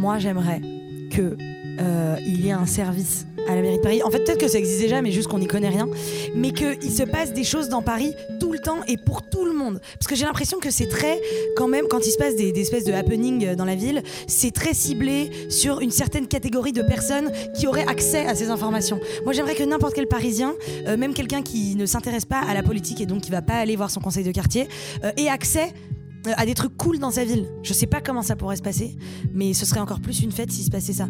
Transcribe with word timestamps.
moi 0.00 0.18
j'aimerais 0.18 0.62
que 1.10 1.36
euh, 1.78 2.16
il 2.26 2.44
y 2.44 2.48
ait 2.48 2.52
un 2.52 2.64
service 2.64 3.26
à 3.46 3.54
la 3.54 3.60
mairie 3.60 3.76
de 3.76 3.82
Paris. 3.82 4.02
En 4.02 4.10
fait, 4.10 4.24
peut-être 4.24 4.40
que 4.40 4.48
ça 4.48 4.58
existe 4.58 4.80
déjà, 4.80 5.02
mais 5.02 5.10
juste 5.10 5.28
qu'on 5.28 5.38
n'y 5.38 5.46
connaît 5.46 5.68
rien. 5.68 5.88
Mais 6.34 6.52
qu'il 6.52 6.90
se 6.90 7.02
passe 7.02 7.32
des 7.32 7.44
choses 7.44 7.68
dans 7.68 7.82
Paris 7.82 8.14
tout 8.38 8.52
le 8.52 8.58
temps 8.58 8.78
et 8.86 8.96
pour 8.96 9.28
tout 9.28 9.44
le 9.44 9.52
monde. 9.52 9.80
Parce 9.94 10.06
que 10.06 10.14
j'ai 10.14 10.24
l'impression 10.24 10.58
que 10.58 10.70
c'est 10.70 10.88
très, 10.88 11.20
quand 11.56 11.68
même, 11.68 11.86
quand 11.88 12.06
il 12.06 12.10
se 12.10 12.16
passe 12.16 12.36
des, 12.36 12.58
espèces 12.58 12.84
de 12.84 12.92
happenings 12.92 13.54
dans 13.56 13.64
la 13.64 13.74
ville, 13.74 14.02
c'est 14.26 14.52
très 14.52 14.72
ciblé 14.72 15.30
sur 15.50 15.80
une 15.80 15.90
certaine 15.90 16.28
catégorie 16.28 16.72
de 16.72 16.82
personnes 16.82 17.30
qui 17.54 17.66
auraient 17.66 17.86
accès 17.86 18.26
à 18.26 18.34
ces 18.34 18.48
informations. 18.48 19.00
Moi, 19.24 19.34
j'aimerais 19.34 19.54
que 19.54 19.64
n'importe 19.64 19.94
quel 19.94 20.06
Parisien, 20.06 20.54
euh, 20.86 20.96
même 20.96 21.12
quelqu'un 21.12 21.42
qui 21.42 21.74
ne 21.76 21.86
s'intéresse 21.86 22.24
pas 22.24 22.40
à 22.40 22.54
la 22.54 22.62
politique 22.62 23.00
et 23.00 23.06
donc 23.06 23.22
qui 23.22 23.30
va 23.30 23.42
pas 23.42 23.54
aller 23.54 23.76
voir 23.76 23.90
son 23.90 24.00
conseil 24.00 24.24
de 24.24 24.32
quartier, 24.32 24.66
euh, 25.04 25.12
ait 25.16 25.28
accès 25.28 25.72
euh, 25.72 25.99
à 26.36 26.46
des 26.46 26.54
trucs 26.54 26.76
cool 26.76 26.98
dans 26.98 27.10
sa 27.10 27.24
ville. 27.24 27.46
Je 27.62 27.72
sais 27.72 27.86
pas 27.86 28.00
comment 28.00 28.22
ça 28.22 28.36
pourrait 28.36 28.56
se 28.56 28.62
passer, 28.62 28.96
mais 29.32 29.54
ce 29.54 29.66
serait 29.66 29.80
encore 29.80 30.00
plus 30.00 30.20
une 30.20 30.32
fête 30.32 30.50
s'il 30.50 30.64
se 30.64 30.70
passait 30.70 30.92
ça. 30.92 31.08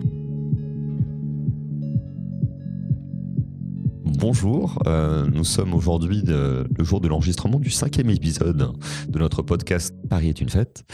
Bonjour, 4.04 4.82
euh, 4.87 5.27
nous 5.32 5.45
sommes 5.45 5.73
aujourd'hui 5.73 6.23
le 6.27 6.66
jour 6.80 7.01
de 7.01 7.09
l'enregistrement 7.09 7.59
du 7.59 7.70
cinquième 7.70 8.10
épisode 8.10 8.74
de 9.09 9.18
notre 9.18 9.41
podcast 9.41 9.95
Paris 10.10 10.28
est 10.28 10.42
une 10.42 10.51
fête. 10.51 10.84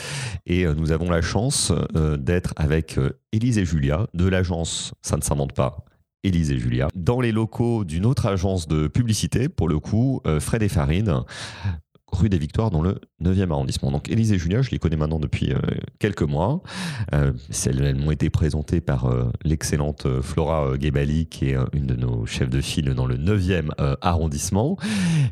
Et 0.47 0.65
euh, 0.65 0.75
nous 0.75 0.93
avons 0.93 1.11
la 1.11 1.23
chance 1.23 1.73
euh, 1.97 2.17
d'être 2.17 2.53
avec 2.55 2.99
euh, 2.99 3.19
Élise 3.33 3.59
et 3.59 3.65
Julia 3.65 4.07
de 4.15 4.29
l'agence 4.29 4.95
Ça 5.03 5.17
ne 5.17 5.23
s'invente 5.23 5.55
pas. 5.55 5.87
Élise 6.27 6.51
et 6.51 6.59
Julia, 6.59 6.89
dans 6.97 7.21
les 7.21 7.31
locaux 7.31 7.85
d'une 7.85 8.05
autre 8.05 8.27
agence 8.27 8.67
de 8.67 8.89
publicité, 8.89 9.49
pour 9.49 9.69
le 9.69 9.79
coup, 9.79 10.21
euh, 10.27 10.41
Fred 10.41 10.63
et 10.63 10.69
Farine, 10.69 11.23
rue 12.13 12.29
des 12.29 12.39
Victoires, 12.39 12.71
dans 12.71 12.83
le 12.83 13.01
9e 13.23 13.51
arrondissement. 13.51 13.91
Donc 13.91 14.09
Élise 14.09 14.33
et 14.33 14.39
Julia, 14.39 14.63
je 14.63 14.71
les 14.71 14.79
connais 14.79 14.97
maintenant 14.97 15.19
depuis 15.19 15.53
euh, 15.53 15.59
quelques 15.99 16.23
mois. 16.23 16.63
Euh, 17.15 17.33
elles 17.67 17.97
m'ont 17.97 18.11
été 18.11 18.31
présentées 18.31 18.81
par 18.81 19.07
euh, 19.07 19.31
l'excellente 19.45 20.07
Flora 20.23 20.73
Gebali, 20.81 21.27
qui 21.27 21.51
est 21.51 21.57
une 21.73 21.87
de 21.87 21.95
nos 21.95 22.27
chefs 22.27 22.51
de 22.51 22.61
file 22.61 22.95
dans 22.95 23.07
le 23.07 23.17
9e 23.17 23.71
euh, 23.81 23.97
arrondissement, 24.01 24.77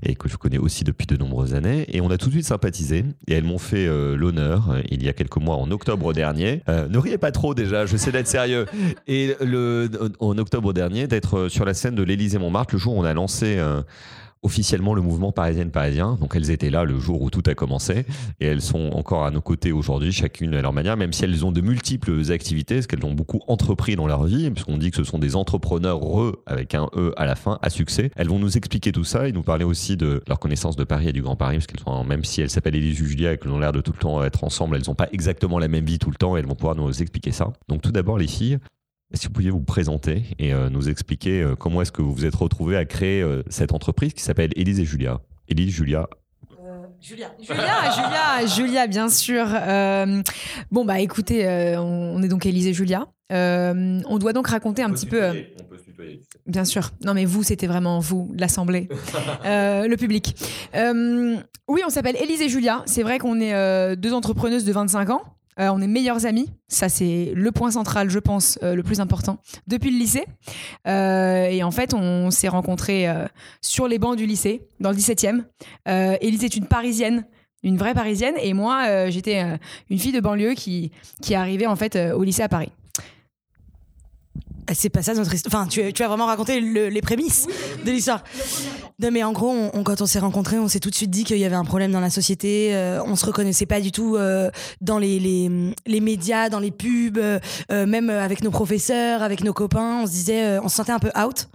et 0.02 0.14
que 0.14 0.28
je 0.28 0.36
connais 0.36 0.58
aussi 0.58 0.84
depuis 0.84 1.06
de 1.06 1.16
nombreuses 1.16 1.54
années. 1.54 1.86
Et 1.88 2.00
on 2.00 2.10
a 2.10 2.18
tout 2.18 2.26
de 2.26 2.32
suite 2.32 2.46
sympathisé, 2.46 3.04
et 3.28 3.34
elles 3.34 3.44
m'ont 3.44 3.58
fait 3.58 3.86
l'honneur, 4.16 4.76
il 4.90 5.02
y 5.02 5.08
a 5.08 5.12
quelques 5.12 5.36
mois, 5.36 5.56
en 5.56 5.70
octobre 5.70 6.12
dernier, 6.12 6.62
ne 6.68 6.98
riez 6.98 7.18
pas 7.18 7.30
trop 7.30 7.54
déjà, 7.54 7.86
je 7.86 7.96
sais 7.96 8.12
d'être 8.12 8.26
sérieux, 8.26 8.66
et 9.06 9.34
le, 9.40 9.90
en 10.20 10.36
octobre 10.38 10.72
dernier, 10.72 11.06
d'être 11.06 11.48
sur 11.48 11.64
la 11.64 11.74
scène 11.74 11.94
de 11.94 12.02
l'Élysée-Montmartre, 12.02 12.74
le 12.74 12.78
jour 12.78 12.96
où 12.96 13.00
on 13.00 13.04
a 13.04 13.14
lancé... 13.14 13.58
officiellement 14.44 14.94
le 14.94 15.02
mouvement 15.02 15.32
parisienne-parisien. 15.32 16.16
Donc 16.20 16.36
elles 16.36 16.50
étaient 16.50 16.70
là 16.70 16.84
le 16.84 16.98
jour 16.98 17.20
où 17.22 17.30
tout 17.30 17.42
a 17.46 17.54
commencé 17.54 18.06
et 18.40 18.46
elles 18.46 18.60
sont 18.60 18.90
encore 18.92 19.24
à 19.24 19.30
nos 19.30 19.40
côtés 19.40 19.72
aujourd'hui, 19.72 20.12
chacune 20.12 20.54
à 20.54 20.62
leur 20.62 20.72
manière, 20.72 20.96
même 20.96 21.12
si 21.12 21.24
elles 21.24 21.44
ont 21.44 21.50
de 21.50 21.60
multiples 21.60 22.30
activités, 22.30 22.76
parce 22.76 22.86
qu'elles 22.86 23.04
ont 23.04 23.14
beaucoup 23.14 23.40
entrepris 23.48 23.96
dans 23.96 24.06
leur 24.06 24.24
vie, 24.24 24.50
puisqu'on 24.50 24.78
dit 24.78 24.90
que 24.90 24.96
ce 24.96 25.04
sont 25.04 25.18
des 25.18 25.34
entrepreneurs 25.34 25.98
re 26.00 26.36
avec 26.46 26.74
un 26.74 26.88
E 26.94 27.12
à 27.16 27.24
la 27.24 27.34
fin, 27.34 27.58
à 27.62 27.70
succès. 27.70 28.10
Elles 28.16 28.28
vont 28.28 28.38
nous 28.38 28.56
expliquer 28.56 28.92
tout 28.92 29.04
ça 29.04 29.26
et 29.26 29.32
nous 29.32 29.42
parler 29.42 29.64
aussi 29.64 29.96
de 29.96 30.22
leur 30.28 30.38
connaissance 30.38 30.76
de 30.76 30.84
Paris 30.84 31.08
et 31.08 31.12
du 31.12 31.22
Grand 31.22 31.36
Paris, 31.36 31.56
parce 31.56 31.66
qu'elles 31.66 31.80
sont, 31.80 32.04
même 32.04 32.24
si 32.24 32.40
elles 32.42 32.50
s'appellent 32.50 32.76
Élise 32.76 32.96
Julia 32.96 33.32
et 33.32 33.38
qu'elles 33.38 33.52
ont 33.52 33.58
l'air 33.58 33.72
de 33.72 33.80
tout 33.80 33.92
le 33.92 33.98
temps 33.98 34.22
être 34.22 34.44
ensemble, 34.44 34.76
elles 34.76 34.86
n'ont 34.86 34.94
pas 34.94 35.08
exactement 35.12 35.58
la 35.58 35.68
même 35.68 35.84
vie 35.84 35.98
tout 35.98 36.10
le 36.10 36.16
temps 36.16 36.36
et 36.36 36.40
elles 36.40 36.46
vont 36.46 36.54
pouvoir 36.54 36.76
nous 36.76 36.90
expliquer 37.02 37.32
ça. 37.32 37.52
Donc 37.68 37.82
tout 37.82 37.92
d'abord 37.92 38.18
les 38.18 38.26
filles, 38.26 38.58
si 39.12 39.26
vous 39.26 39.32
pouviez 39.32 39.50
vous 39.50 39.60
présenter 39.60 40.24
et 40.38 40.52
euh, 40.52 40.70
nous 40.70 40.88
expliquer 40.88 41.42
euh, 41.42 41.54
comment 41.54 41.82
est-ce 41.82 41.92
que 41.92 42.02
vous 42.02 42.12
vous 42.12 42.24
êtes 42.24 42.34
retrouvés 42.34 42.76
à 42.76 42.84
créer 42.84 43.22
euh, 43.22 43.42
cette 43.48 43.72
entreprise 43.72 44.12
qui 44.12 44.22
s'appelle 44.22 44.50
Élise 44.56 44.80
et 44.80 44.84
Julia. 44.84 45.20
Élise, 45.48 45.72
Julia, 45.74 46.08
Julia. 47.00 47.30
Julia, 47.40 47.60
Julia, 47.94 48.46
Julia, 48.46 48.86
bien 48.86 49.08
sûr. 49.08 49.44
Euh, 49.52 50.22
bon, 50.70 50.84
bah 50.84 51.00
écoutez, 51.00 51.46
euh, 51.46 51.78
on, 51.80 52.16
on 52.18 52.22
est 52.22 52.28
donc 52.28 52.46
Élise 52.46 52.66
et 52.66 52.72
Julia. 52.72 53.06
Euh, 53.32 54.00
on 54.06 54.18
doit 54.18 54.32
donc 54.32 54.48
raconter 54.48 54.82
un 54.82 54.90
petit 54.90 55.06
peu. 55.06 55.22
euh, 55.22 55.32
Bien 56.46 56.64
sûr. 56.64 56.90
Non, 57.04 57.14
mais 57.14 57.24
vous, 57.24 57.42
c'était 57.42 57.66
vraiment 57.66 57.98
vous, 58.00 58.32
l'Assemblée, 58.36 58.88
Euh, 59.46 59.86
le 59.86 59.96
public. 59.96 60.34
Euh, 60.74 61.36
oui, 61.68 61.82
on 61.86 61.90
s'appelle 61.90 62.16
Élise 62.20 62.42
et 62.42 62.48
Julia. 62.48 62.82
C'est 62.86 63.02
vrai 63.02 63.18
qu'on 63.18 63.38
est 63.40 63.54
euh, 63.54 63.96
deux 63.96 64.12
entrepreneuses 64.12 64.64
de 64.64 64.72
25 64.72 65.10
ans. 65.10 65.22
Euh, 65.60 65.68
on 65.72 65.80
est 65.80 65.86
meilleures 65.86 66.26
amies. 66.26 66.50
Ça, 66.68 66.88
c'est 66.88 67.32
le 67.34 67.52
point 67.52 67.70
central, 67.70 68.10
je 68.10 68.18
pense, 68.18 68.58
euh, 68.62 68.74
le 68.74 68.82
plus 68.82 69.00
important, 69.00 69.38
depuis 69.66 69.90
le 69.90 69.98
lycée. 69.98 70.24
Euh, 70.86 71.46
et 71.46 71.62
en 71.62 71.70
fait, 71.70 71.94
on 71.94 72.30
s'est 72.30 72.48
rencontrés 72.48 73.06
sur 73.60 73.88
les 73.88 73.98
bancs 73.98 74.16
du 74.16 74.26
lycée, 74.26 74.62
dans 74.80 74.90
le 74.90 74.96
17e. 74.96 75.44
Euh, 75.88 76.16
Élise 76.20 76.44
est 76.44 76.56
une 76.56 76.66
Parisienne, 76.66 77.24
une 77.62 77.76
vraie 77.76 77.94
Parisienne. 77.94 78.34
Et 78.40 78.52
moi, 78.52 79.10
j'étais 79.10 79.42
une 79.90 79.98
fille 79.98 80.12
de 80.12 80.20
banlieue 80.20 80.54
qui, 80.54 80.90
qui 81.22 81.34
arrivait 81.34 81.66
en 81.66 81.76
fait 81.76 81.96
au 81.96 82.22
lycée 82.22 82.42
à 82.42 82.48
Paris. 82.48 82.70
Ah, 84.66 84.72
C'est 84.74 84.88
pas 84.88 85.02
ça 85.02 85.14
notre 85.14 85.34
histoire. 85.34 85.54
Enfin, 85.62 85.68
tu, 85.68 85.92
tu 85.92 86.02
as 86.02 86.08
vraiment 86.08 86.26
raconté 86.26 86.60
le- 86.60 86.88
les 86.88 87.00
prémices 87.02 87.46
de 87.84 87.90
l'histoire. 87.90 88.24
Non, 89.00 89.10
mais 89.12 89.22
en 89.22 89.32
gros, 89.32 89.50
on- 89.50 89.70
on- 89.74 89.82
quand 89.84 90.00
on 90.00 90.06
s'est 90.06 90.18
rencontrés, 90.20 90.58
on 90.58 90.68
s'est 90.68 90.80
tout 90.80 90.88
de 90.90 90.94
suite 90.94 91.10
dit 91.10 91.24
qu'il 91.24 91.36
y 91.38 91.44
avait 91.44 91.54
un 91.56 91.64
problème 91.64 91.90
dans 91.92 92.00
la 92.00 92.10
société. 92.10 92.74
euh, 92.74 93.00
on 93.06 93.16
se 93.16 93.26
reconnaissait 93.26 93.66
pas 93.66 93.80
du 93.80 93.92
tout 93.92 94.16
euh, 94.16 94.50
dans 94.80 94.98
les, 94.98 95.18
les, 95.18 95.50
les 95.86 96.00
médias, 96.00 96.48
dans 96.48 96.60
les 96.60 96.70
pubs, 96.70 97.18
euh, 97.18 97.38
euh, 97.72 97.86
même 97.86 98.08
avec 98.10 98.42
nos 98.42 98.50
professeurs, 98.50 99.22
avec 99.22 99.42
nos 99.44 99.52
copains. 99.52 100.00
On 100.02 100.06
se 100.06 100.12
disait, 100.12 100.44
euh, 100.44 100.60
on 100.62 100.68
se 100.68 100.76
sentait 100.76 100.92
un 100.92 100.98
peu 100.98 101.10
out. 101.18 101.48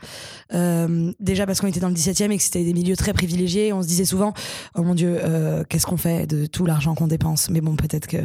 Euh, 0.54 1.12
déjà 1.20 1.46
parce 1.46 1.62
qu'on 1.62 1.68
était 1.68 1.80
dans 1.80 1.90
le 1.90 1.94
17e 1.94 2.32
et 2.32 2.38
que 2.38 2.44
c'était 2.44 2.64
des 2.64 2.74
milieux 2.74 2.96
très 2.98 3.14
privilégiés. 3.14 3.72
On 3.72 3.82
se 3.84 3.88
disait 3.88 4.06
souvent, 4.06 4.34
oh 4.76 4.82
mon 4.84 4.96
Dieu, 4.96 5.18
euh, 5.24 5.64
qu'est-ce 5.70 5.86
qu'on 5.86 5.98
fait 5.98 6.26
de 6.28 6.46
tout 6.48 6.66
l'argent 6.66 6.96
qu'on 6.96 7.08
dépense? 7.08 7.50
Mais 7.50 7.62
bon, 7.62 7.76
peut-être 7.76 8.08
que 8.08 8.18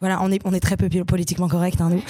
voilà, 0.00 0.20
on 0.22 0.30
est 0.32 0.40
on 0.44 0.52
est 0.52 0.60
très 0.60 0.76
peu 0.76 0.88
politiquement 1.04 1.48
correct, 1.48 1.80
hein, 1.80 1.90
nous. 1.90 2.02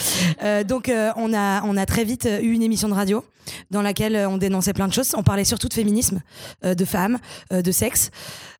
Euh, 0.42 0.64
donc 0.64 0.88
euh, 0.88 1.10
on 1.16 1.32
a 1.34 1.62
on 1.64 1.76
a 1.76 1.84
très 1.86 2.04
vite 2.04 2.09
euh, 2.26 2.41
eu 2.41 2.53
une 2.53 2.62
émission 2.62 2.88
de 2.88 2.94
radio 2.94 3.25
dans 3.71 3.82
laquelle 3.82 4.16
euh, 4.16 4.28
on 4.28 4.38
dénonçait 4.38 4.72
plein 4.72 4.88
de 4.88 4.93
choses. 4.93 5.12
On 5.16 5.22
parlait 5.22 5.44
surtout 5.44 5.69
de 5.69 5.75
féminisme, 5.75 6.21
euh, 6.65 6.75
de 6.75 6.84
femmes, 6.84 7.19
de 7.50 7.72
sexe. 7.72 8.10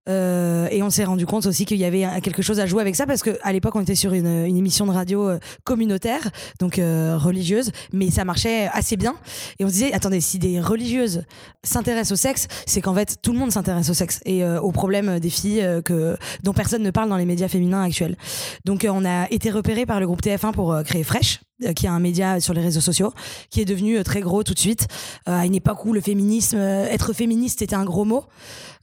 Et 0.09 0.83
on 0.83 0.91
s'est 0.91 1.05
rendu 1.05 1.25
compte 1.25 1.47
aussi 1.47 1.65
qu'il 1.65 1.77
y 1.77 1.85
avait 1.85 2.05
quelque 2.21 2.43
chose 2.43 2.59
à 2.59 2.67
jouer 2.67 2.81
avec 2.81 2.97
ça 2.97 3.07
parce 3.07 3.23
que 3.23 3.39
à 3.43 3.53
l'époque 3.53 3.77
on 3.77 3.81
était 3.81 3.95
sur 3.95 4.13
une, 4.13 4.45
une 4.45 4.57
émission 4.57 4.85
de 4.87 4.91
radio 4.91 5.31
communautaire, 5.63 6.31
donc 6.59 6.81
religieuse, 6.81 7.71
mais 7.93 8.11
ça 8.11 8.25
marchait 8.25 8.69
assez 8.73 8.97
bien. 8.97 9.15
Et 9.61 9.65
on 9.65 9.69
se 9.69 9.75
disait 9.75 9.93
attendez 9.93 10.21
si 10.21 10.41
des 10.41 10.61
religieuses 10.61 11.23
s'intéressent 11.63 12.11
au 12.11 12.17
sexe, 12.21 12.49
c'est 12.67 12.81
qu'en 12.81 12.95
fait 12.95 13.19
tout 13.23 13.33
le 13.33 13.39
monde 13.39 13.53
s'intéresse 13.53 13.89
au 13.89 13.95
sexe 13.95 14.21
et 14.25 14.45
aux 14.45 14.73
problèmes 14.73 15.21
des 15.21 15.31
filles 15.31 15.65
que 15.85 16.17
dont 16.43 16.55
personne 16.55 16.83
ne 16.83 16.91
parle 16.91 17.09
dans 17.09 17.17
les 17.17 17.27
médias 17.27 17.47
féminins 17.47 17.85
actuels. 17.85 18.17
Donc 18.65 18.85
on 18.91 19.05
a 19.05 19.31
été 19.31 19.53
repéré 19.53 19.87
par 19.87 20.01
le 20.01 20.09
groupe 20.09 20.23
TF1 20.23 20.51
pour 20.51 20.77
créer 20.83 21.05
Fresh 21.05 21.39
qui 21.75 21.87
est 21.87 21.89
un 21.89 22.01
média 22.01 22.41
sur 22.41 22.55
les 22.55 22.63
réseaux 22.63 22.81
sociaux, 22.81 23.13
qui 23.51 23.61
est 23.61 23.65
devenu 23.65 23.99
euh, 23.99 24.03
très 24.03 24.21
gros 24.21 24.43
tout 24.43 24.55
de 24.55 24.59
suite, 24.59 24.87
euh, 25.29 25.41
à 25.41 25.47
une 25.47 25.55
époque 25.55 25.85
où 25.85 25.93
le 25.93 26.01
féminisme, 26.01 26.57
euh, 26.57 26.87
être 26.87 27.13
féministe 27.13 27.63
était 27.63 27.77
un 27.77 27.85
gros 27.85 28.05
mot. 28.05 28.25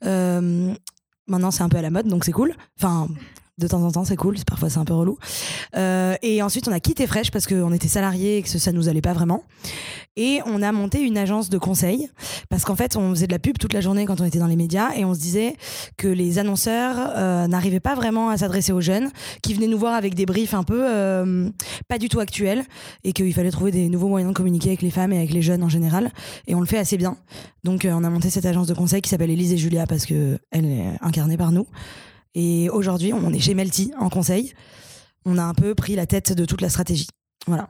Euh, 0.05 0.73
maintenant, 1.27 1.51
c'est 1.51 1.63
un 1.63 1.69
peu 1.69 1.77
à 1.77 1.81
la 1.81 1.89
mode, 1.89 2.07
donc 2.07 2.25
c'est 2.25 2.31
cool. 2.31 2.55
Enfin, 2.77 3.07
de 3.57 3.67
temps 3.67 3.81
en 3.83 3.91
temps, 3.91 4.05
c'est 4.05 4.15
cool, 4.15 4.35
parfois 4.45 4.69
c'est 4.69 4.77
un 4.77 4.85
peu 4.85 4.93
relou. 4.93 5.17
Euh, 5.75 6.15
et 6.21 6.41
ensuite, 6.41 6.67
on 6.67 6.71
a 6.71 6.79
quitté 6.79 7.07
Fresh 7.07 7.31
parce 7.31 7.47
qu'on 7.47 7.73
était 7.73 7.87
salariés 7.87 8.37
et 8.37 8.41
que 8.43 8.49
ça 8.49 8.71
nous 8.71 8.87
allait 8.87 9.01
pas 9.01 9.13
vraiment. 9.13 9.43
Et 10.15 10.41
on 10.47 10.63
a 10.63 10.71
monté 10.71 11.01
une 11.01 11.17
agence 11.17 11.49
de 11.49 11.57
conseil 11.57 12.09
parce 12.49 12.65
qu'en 12.65 12.75
fait, 12.75 12.95
on 12.95 13.11
faisait 13.11 13.27
de 13.27 13.31
la 13.31 13.39
pub 13.39 13.57
toute 13.59 13.73
la 13.73 13.81
journée 13.81 14.05
quand 14.05 14.19
on 14.19 14.25
était 14.25 14.39
dans 14.39 14.47
les 14.47 14.55
médias 14.55 14.89
et 14.95 15.05
on 15.05 15.13
se 15.13 15.19
disait 15.19 15.55
que 15.95 16.07
les 16.07 16.39
annonceurs 16.39 16.95
euh, 17.15 17.47
n'arrivaient 17.47 17.79
pas 17.79 17.93
vraiment 17.93 18.29
à 18.29 18.37
s'adresser 18.37 18.71
aux 18.71 18.81
jeunes, 18.81 19.11
qui 19.43 19.53
venaient 19.53 19.67
nous 19.67 19.77
voir 19.77 19.93
avec 19.93 20.15
des 20.15 20.25
briefs 20.25 20.55
un 20.55 20.63
peu 20.63 20.83
euh, 20.87 21.49
pas 21.87 21.99
du 21.99 22.09
tout 22.09 22.19
actuels 22.19 22.63
et 23.03 23.13
qu'il 23.13 23.33
fallait 23.33 23.51
trouver 23.51 23.71
des 23.71 23.89
nouveaux 23.89 24.07
moyens 24.07 24.33
de 24.33 24.35
communiquer 24.35 24.69
avec 24.69 24.81
les 24.81 24.91
femmes 24.91 25.13
et 25.13 25.17
avec 25.17 25.31
les 25.31 25.43
jeunes 25.43 25.63
en 25.63 25.69
général. 25.69 26.11
Et 26.47 26.55
on 26.55 26.59
le 26.59 26.65
fait 26.65 26.79
assez 26.79 26.97
bien. 26.97 27.15
Donc, 27.63 27.85
euh, 27.85 27.91
on 27.93 28.03
a 28.03 28.09
monté 28.09 28.31
cette 28.31 28.45
agence 28.45 28.67
de 28.67 28.73
conseil 28.73 29.01
qui 29.01 29.09
s'appelle 29.09 29.29
Élise 29.29 29.53
et 29.53 29.57
Julia 29.57 29.85
parce 29.85 30.05
que 30.05 30.39
elle 30.51 30.65
est 30.65 30.85
incarnée 31.01 31.37
par 31.37 31.51
nous. 31.51 31.67
Et 32.39 32.69
aujourd'hui, 32.69 33.13
on 33.13 33.33
est 33.33 33.39
chez 33.39 33.55
Melty 33.55 33.91
en 33.97 34.09
conseil. 34.09 34.53
On 35.25 35.39
a 35.39 35.43
un 35.43 35.55
peu 35.55 35.73
pris 35.73 35.95
la 35.95 36.05
tête 36.05 36.33
de 36.33 36.45
toute 36.45 36.61
la 36.61 36.69
stratégie. 36.69 37.07
Voilà. 37.47 37.69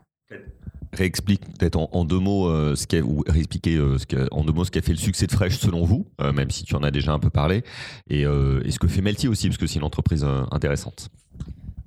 réexplique 0.92 1.40
peut-être 1.58 1.76
en, 1.76 1.88
en 1.92 2.04
deux 2.04 2.18
mots 2.18 2.48
euh, 2.48 2.76
ce 2.76 2.86
qui 2.86 2.96
a, 2.96 3.00
ou 3.00 3.24
réexpliquer 3.26 3.76
euh, 3.76 3.96
ce 3.96 4.28
en 4.30 4.44
deux 4.44 4.52
mots 4.52 4.66
ce 4.66 4.70
qui 4.70 4.78
a 4.78 4.82
fait 4.82 4.92
le 4.92 4.98
succès 4.98 5.26
de 5.26 5.32
Fresh 5.32 5.56
selon 5.56 5.84
vous, 5.84 6.06
euh, 6.20 6.34
même 6.34 6.50
si 6.50 6.64
tu 6.64 6.74
en 6.74 6.82
as 6.82 6.90
déjà 6.90 7.12
un 7.12 7.18
peu 7.18 7.30
parlé, 7.30 7.62
et, 8.10 8.26
euh, 8.26 8.60
et 8.66 8.70
ce 8.70 8.78
que 8.78 8.88
fait 8.88 9.00
Melty 9.00 9.26
aussi, 9.26 9.48
parce 9.48 9.56
que 9.56 9.66
c'est 9.66 9.78
une 9.78 9.84
entreprise 9.84 10.22
euh, 10.22 10.42
intéressante. 10.50 11.08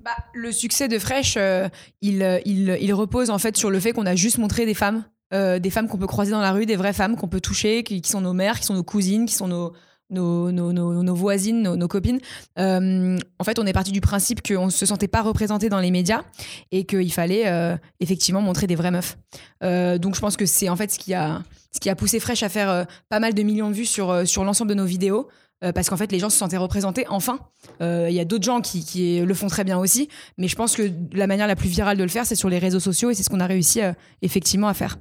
Bah, 0.04 0.16
le 0.34 0.50
succès 0.50 0.88
de 0.88 0.98
Fresh, 0.98 1.36
euh, 1.36 1.68
il, 2.00 2.42
il, 2.44 2.76
il 2.80 2.94
repose 2.94 3.30
en 3.30 3.38
fait 3.38 3.56
sur 3.56 3.70
le 3.70 3.78
fait 3.78 3.92
qu'on 3.92 4.06
a 4.06 4.16
juste 4.16 4.38
montré 4.38 4.66
des 4.66 4.74
femmes, 4.74 5.04
euh, 5.32 5.60
des 5.60 5.70
femmes 5.70 5.86
qu'on 5.86 5.98
peut 5.98 6.08
croiser 6.08 6.32
dans 6.32 6.40
la 6.40 6.50
rue, 6.50 6.66
des 6.66 6.74
vraies 6.76 6.92
femmes 6.92 7.14
qu'on 7.14 7.28
peut 7.28 7.40
toucher, 7.40 7.84
qui, 7.84 8.02
qui 8.02 8.10
sont 8.10 8.22
nos 8.22 8.32
mères, 8.32 8.58
qui 8.58 8.66
sont 8.66 8.74
nos 8.74 8.82
cousines, 8.82 9.26
qui 9.26 9.34
sont 9.34 9.46
nos, 9.46 9.72
nos, 10.10 10.52
nos, 10.52 11.14
voisines, 11.14 11.62
nos, 11.62 11.88
copines. 11.88 12.20
Euh, 12.58 13.18
en 13.38 13.44
fait, 13.44 13.58
on 13.58 13.66
est 13.66 13.72
parti 13.72 13.92
du 13.92 14.00
principe 14.00 14.46
qu'on 14.46 14.66
ne 14.66 14.70
se 14.70 14.86
sentait 14.86 15.08
pas 15.08 15.22
représenté 15.22 15.68
dans 15.68 15.80
les 15.80 15.90
médias 15.90 16.22
et 16.70 16.84
qu'il 16.84 17.12
fallait 17.12 17.48
euh, 17.48 17.76
effectivement 18.00 18.40
montrer 18.40 18.66
des 18.66 18.74
vraies 18.74 18.90
meufs. 18.90 19.16
Euh, 19.64 19.98
donc, 19.98 20.14
je 20.14 20.20
pense 20.20 20.36
que 20.36 20.46
c'est 20.46 20.68
en 20.68 20.76
fait 20.76 20.90
ce 20.90 20.98
qui 20.98 21.14
a, 21.14 21.42
ce 21.72 21.80
qui 21.80 21.90
a 21.90 21.96
poussé 21.96 22.20
Fresh 22.20 22.42
à 22.42 22.48
faire 22.48 22.86
pas 23.08 23.20
mal 23.20 23.34
de 23.34 23.42
millions 23.42 23.70
de 23.70 23.74
vues 23.74 23.86
sur, 23.86 24.26
sur 24.26 24.44
l'ensemble 24.44 24.70
de 24.70 24.74
nos 24.74 24.84
vidéos. 24.84 25.28
parce 25.74 25.88
qu'en 25.88 25.96
fait, 25.96 26.12
les 26.12 26.18
gens 26.18 26.30
se 26.30 26.36
sentaient 26.36 26.56
représentés 26.58 27.06
enfin. 27.08 27.38
Il 27.80 28.12
y 28.12 28.20
a 28.20 28.24
d'autres 28.24 28.44
gens 28.44 28.60
qui, 28.60 28.84
qui, 28.84 29.20
le 29.20 29.34
font 29.34 29.48
très 29.48 29.64
bien 29.64 29.78
aussi, 29.78 30.08
mais 30.36 30.48
je 30.48 30.56
pense 30.56 30.76
que 30.76 30.90
la 31.12 31.26
manière 31.26 31.46
la 31.46 31.56
plus 31.56 31.68
virale 31.68 31.96
de 31.96 32.02
le 32.02 32.08
faire, 32.08 32.26
c'est 32.26 32.36
sur 32.36 32.48
les 32.48 32.58
réseaux 32.58 32.80
sociaux 32.80 33.10
et 33.10 33.14
c'est 33.14 33.22
ce 33.22 33.30
qu'on 33.30 33.40
a 33.40 33.46
réussi 33.46 33.80
effectivement 34.20 34.68
à 34.68 34.74
faire. 34.74 34.98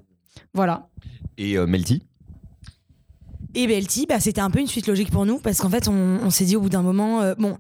Voilà. 0.54 0.90
Et 1.38 1.58
Melty? 1.58 2.04
Et 3.54 3.68
Belty, 3.68 4.06
bah, 4.08 4.20
c'était 4.20 4.42
un 4.42 4.50
peu 4.50 4.60
une 4.60 4.68
suite 4.68 4.88
logique 4.88 5.12
pour 5.12 5.26
nous 5.26 5.40
parce 5.40 5.60
qu'en 5.60 5.70
fait, 5.70 5.88
on, 5.88 6.30
s'est 6.30 6.46
dit 6.46 6.56
au 6.56 6.62
bout 6.62 6.70
d'un 6.70 6.82
moment, 6.82 7.22
euh, 7.22 7.36
bon, 7.36 7.58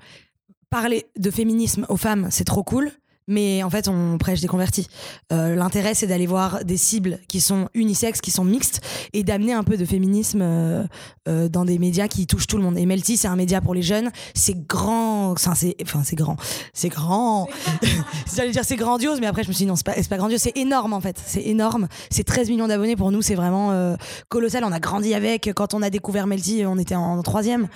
parler 0.69 1.05
de 1.17 1.31
féminisme 1.31 1.85
aux 1.89 1.97
femmes, 1.97 2.27
c'est 2.31 2.45
trop 2.45 2.63
cool. 2.63 2.91
Mais 3.31 3.63
en 3.63 3.69
fait, 3.69 3.87
on 3.87 4.17
prêche 4.17 4.41
des 4.41 4.49
convertis. 4.49 4.87
Euh, 5.31 5.55
l'intérêt, 5.55 5.93
c'est 5.93 6.05
d'aller 6.05 6.27
voir 6.27 6.65
des 6.65 6.75
cibles 6.75 7.17
qui 7.29 7.39
sont 7.39 7.69
unisexes, 7.73 8.19
qui 8.19 8.29
sont 8.29 8.43
mixtes, 8.43 8.81
et 9.13 9.23
d'amener 9.23 9.53
un 9.53 9.63
peu 9.63 9.77
de 9.77 9.85
féminisme 9.85 10.41
euh, 10.41 10.83
euh, 11.29 11.47
dans 11.47 11.63
des 11.63 11.79
médias 11.79 12.09
qui 12.09 12.27
touchent 12.27 12.47
tout 12.47 12.57
le 12.57 12.63
monde. 12.63 12.77
Et 12.77 12.85
Melty, 12.85 13.15
c'est 13.15 13.29
un 13.29 13.37
média 13.37 13.61
pour 13.61 13.73
les 13.73 13.83
jeunes. 13.83 14.11
C'est 14.35 14.67
grand. 14.67 15.31
Enfin, 15.31 15.55
c'est 15.55 15.77
enfin, 15.81 16.01
grand. 16.11 16.35
C'est 16.73 16.89
grand. 16.89 17.47
J'allais 18.35 18.51
dire 18.51 18.65
c'est 18.65 18.75
grandiose, 18.75 19.21
mais 19.21 19.27
après, 19.27 19.43
je 19.43 19.47
me 19.47 19.53
suis 19.53 19.63
dit 19.63 19.69
non, 19.69 19.77
c'est 19.77 19.85
pas, 19.85 19.93
pas 19.93 20.17
grandiose. 20.17 20.41
C'est 20.41 20.57
énorme, 20.57 20.91
en 20.91 20.99
fait. 20.99 21.15
C'est 21.25 21.43
énorme. 21.43 21.87
C'est 22.09 22.25
13 22.25 22.49
millions 22.49 22.67
d'abonnés 22.67 22.97
pour 22.97 23.13
nous. 23.13 23.21
C'est 23.21 23.35
vraiment 23.35 23.95
colossal. 24.27 24.65
On 24.65 24.73
a 24.73 24.81
grandi 24.81 25.13
avec. 25.13 25.51
Quand 25.55 25.73
on 25.73 25.81
a 25.81 25.89
découvert 25.89 26.27
Melty, 26.27 26.65
on 26.65 26.77
était 26.77 26.95
en 26.95 27.21
troisième. 27.23 27.69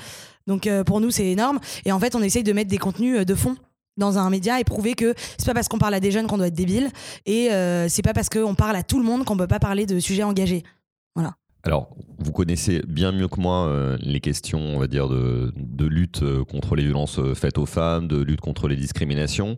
Donc 0.47 0.69
pour 0.85 0.99
nous, 0.99 1.11
c'est 1.11 1.27
énorme. 1.27 1.59
Et 1.85 1.93
en 1.93 1.99
fait, 1.99 2.13
on 2.13 2.21
essaye 2.21 2.43
de 2.43 2.51
mettre 2.51 2.69
des 2.69 2.77
contenus 2.77 3.25
de 3.25 3.35
fond 3.35 3.55
dans 3.97 4.17
un 4.17 4.29
média 4.29 4.59
et 4.59 4.63
prouver 4.63 4.93
que 4.93 5.13
c'est 5.37 5.45
pas 5.45 5.53
parce 5.53 5.67
qu'on 5.67 5.77
parle 5.77 5.93
à 5.93 5.99
des 5.99 6.11
jeunes 6.11 6.27
qu'on 6.27 6.37
doit 6.37 6.47
être 6.47 6.53
débile 6.53 6.89
et 7.25 7.51
euh, 7.51 7.87
c'est 7.89 8.01
pas 8.01 8.13
parce 8.13 8.29
qu'on 8.29 8.55
parle 8.55 8.75
à 8.75 8.83
tout 8.83 8.99
le 8.99 9.05
monde 9.05 9.25
qu'on 9.25 9.37
peut 9.37 9.47
pas 9.47 9.59
parler 9.59 9.85
de 9.85 9.99
sujets 9.99 10.23
engagés. 10.23 10.63
Voilà. 11.15 11.35
Alors, 11.65 11.89
vous 12.19 12.31
connaissez 12.31 12.83
bien 12.87 13.11
mieux 13.11 13.27
que 13.27 13.41
moi 13.41 13.67
euh, 13.67 13.97
les 13.99 14.19
questions, 14.19 14.59
on 14.59 14.77
va 14.77 14.85
dire, 14.85 15.09
de, 15.09 15.51
lutte 15.79 16.21
euh, 16.21 16.43
contre 16.43 16.75
les 16.75 16.83
violences 16.83 17.17
euh, 17.17 17.33
faites 17.33 17.57
aux 17.57 17.65
femmes, 17.65 18.07
de 18.07 18.21
lutte 18.21 18.39
contre 18.39 18.67
les 18.67 18.75
discriminations. 18.75 19.57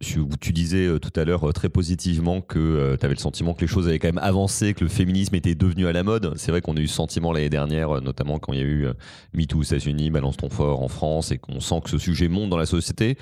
tu 0.00 0.52
disais 0.52 0.88
tout 1.00 1.10
à 1.16 1.24
l'heure 1.24 1.52
très 1.52 1.68
positivement 1.68 2.40
que 2.40 2.96
tu 2.98 3.04
avais 3.04 3.14
le 3.14 3.20
sentiment 3.20 3.52
que 3.52 3.62
les 3.62 3.66
choses 3.66 3.88
avaient 3.88 3.98
quand 3.98 4.08
même 4.08 4.18
avancé, 4.18 4.74
que 4.74 4.84
le 4.84 4.90
féminisme 4.90 5.34
était 5.34 5.56
devenu 5.56 5.88
à 5.88 5.92
la 5.92 6.04
mode. 6.04 6.34
C'est 6.36 6.52
vrai 6.52 6.60
qu'on 6.60 6.76
a 6.76 6.80
eu 6.80 6.86
ce 6.86 6.94
sentiment 6.94 7.32
l'année 7.32 7.50
dernière, 7.50 8.00
notamment 8.00 8.38
quand 8.38 8.52
il 8.52 8.58
y 8.60 8.62
a 8.62 8.66
eu 8.66 8.86
MeToo 9.34 9.58
aux 9.58 9.62
États-Unis, 9.62 10.10
Balance 10.10 10.36
ton 10.36 10.50
fort 10.50 10.82
en 10.82 10.88
France, 10.88 11.32
et 11.32 11.38
qu'on 11.38 11.58
sent 11.58 11.80
que 11.82 11.90
ce 11.90 11.98
sujet 11.98 12.28
monte 12.28 12.50
dans 12.50 12.56
la 12.56 12.66
société. 12.66 13.18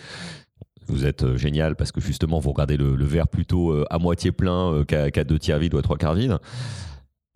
Vous 0.87 1.07
êtes 1.07 1.37
génial 1.37 1.75
parce 1.75 1.93
que 1.93 2.01
justement, 2.01 2.39
vous 2.41 2.53
regardez 2.53 2.77
le, 2.77 3.05
verre 3.05 3.29
plutôt 3.29 3.75
à 3.89 3.99
moitié 3.99 4.33
plein 4.33 4.85
qu'à 4.85 5.25
deux 5.25 5.39
tiers 5.39 5.59
vide 5.59 5.75
ou 5.75 5.79
à 5.79 5.83
trois 5.83 5.97
quarts 5.97 6.15
vide. 6.15 6.39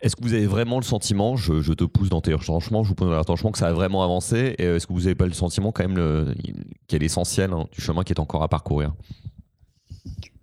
Est-ce 0.01 0.15
que 0.15 0.23
vous 0.23 0.33
avez 0.33 0.47
vraiment 0.47 0.77
le 0.77 0.83
sentiment, 0.83 1.35
je, 1.35 1.73
te 1.73 1.83
pousse 1.83 2.09
dans 2.09 2.21
tes 2.21 2.33
retranchements, 2.33 2.83
je 2.83 2.89
vous 2.89 2.95
pose 2.95 3.07
dans 3.07 3.13
les 3.13 3.19
retranchements, 3.19 3.51
que 3.51 3.59
ça 3.59 3.67
a 3.67 3.73
vraiment 3.73 4.03
avancé 4.03 4.55
Et 4.57 4.63
est-ce 4.63 4.87
que 4.87 4.93
vous 4.93 5.01
n'avez 5.01 5.15
pas 5.15 5.27
le 5.27 5.33
sentiment 5.33 5.71
quand 5.71 5.87
même 5.87 6.33
qu'il 6.87 6.95
y 6.95 6.95
a 6.95 6.99
l'essentiel 6.99 7.53
hein, 7.53 7.67
du 7.71 7.81
chemin 7.81 8.03
qui 8.03 8.11
est 8.11 8.19
encore 8.19 8.41
à 8.41 8.47
parcourir? 8.47 8.93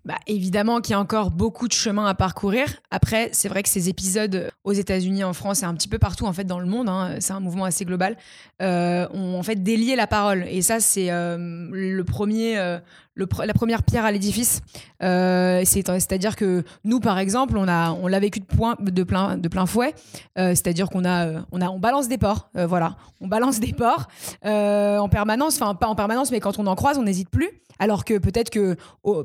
Bah, 0.09 0.17
évidemment 0.27 0.81
qu'il 0.81 0.93
y 0.93 0.95
a 0.95 1.01
encore 1.01 1.31
beaucoup 1.31 1.69
de 1.69 1.75
chemin 1.75 2.07
à 2.07 2.15
parcourir. 2.15 2.67
Après, 2.91 3.29
c'est 3.33 3.51
vrai 3.51 3.63
que 3.63 3.69
ces 3.69 3.91
épisodes 3.91 4.51
aux 4.65 4.73
États-Unis, 4.73 5.23
en 5.23 5.35
France 5.35 5.63
et 5.63 5.67
un 5.67 5.75
petit 5.75 5.87
peu 5.87 5.99
partout 5.99 6.25
en 6.25 6.33
fait 6.33 6.45
dans 6.45 6.61
le 6.61 6.65
monde, 6.65 6.89
hein, 6.89 7.17
c'est 7.21 7.35
un 7.35 7.41
mouvement 7.41 7.65
assez 7.65 7.85
global, 7.85 8.17
euh, 8.63 9.07
ont 9.13 9.39
en 9.39 9.43
fait 9.43 9.63
délié 9.63 9.97
la 9.97 10.07
parole. 10.07 10.47
Et 10.49 10.63
ça, 10.63 10.81
c'est 10.81 11.11
euh, 11.11 11.69
le 11.71 12.05
premier, 12.05 12.57
euh, 12.57 12.79
la 13.19 13.55
première 13.55 13.83
pierre 13.83 14.05
à 14.05 14.13
l'édifice. 14.13 14.63
Euh, 15.03 15.63
c'est-à-dire 15.65 16.37
que 16.37 16.65
nous, 16.85 17.01
par 17.01 17.19
exemple, 17.19 17.57
on 17.57 17.65
l'a 17.65 18.21
vécu 18.21 18.41
de, 18.41 19.05
plein, 19.05 19.67
fouet. 19.67 19.95
Euh, 20.39 20.51
c'est-à-dire 20.51 20.89
qu'on 20.89 21.05
on 21.05 21.79
balance 21.79 22.09
des 22.09 22.19
ports. 22.19 22.51
Euh, 22.57 22.67
voilà, 22.67 22.97
on 23.21 23.29
balance 23.29 23.61
des 23.61 23.73
ports 23.73 24.09
en 24.45 25.09
permanence. 25.09 25.61
Enfin, 25.61 25.75
pas 25.75 25.89
en 25.89 25.95
permanence, 25.95 26.31
mais 26.31 26.41
quand 26.41 26.59
on 26.59 26.67
en 26.67 26.75
croise, 26.75 26.99
on 26.99 27.03
n'hésite 27.03 27.31
plus. 27.31 27.49
Alors 27.79 28.05
que 28.05 28.19
peut-être 28.19 28.51
que 28.51 28.77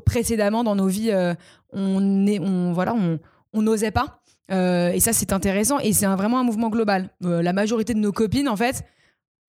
précédemment 0.06 0.63
dans 0.63 0.75
nos 0.75 0.88
vies, 0.88 1.12
on 1.74 2.00
n'osait 3.54 3.92
pas. 3.92 4.19
et 4.50 5.00
ça, 5.00 5.13
c'est 5.13 5.34
intéressant. 5.34 5.80
Et 5.80 5.94
c'est 5.94 6.06
vraiment 6.06 6.39
un 6.39 6.44
mouvement 6.44 6.69
global. 6.69 7.10
la 7.22 7.54
majorité 7.54 7.94
de 7.94 8.00
nos 8.00 8.12
copines, 8.12 8.50
en 8.50 8.56
fait, 8.56 8.84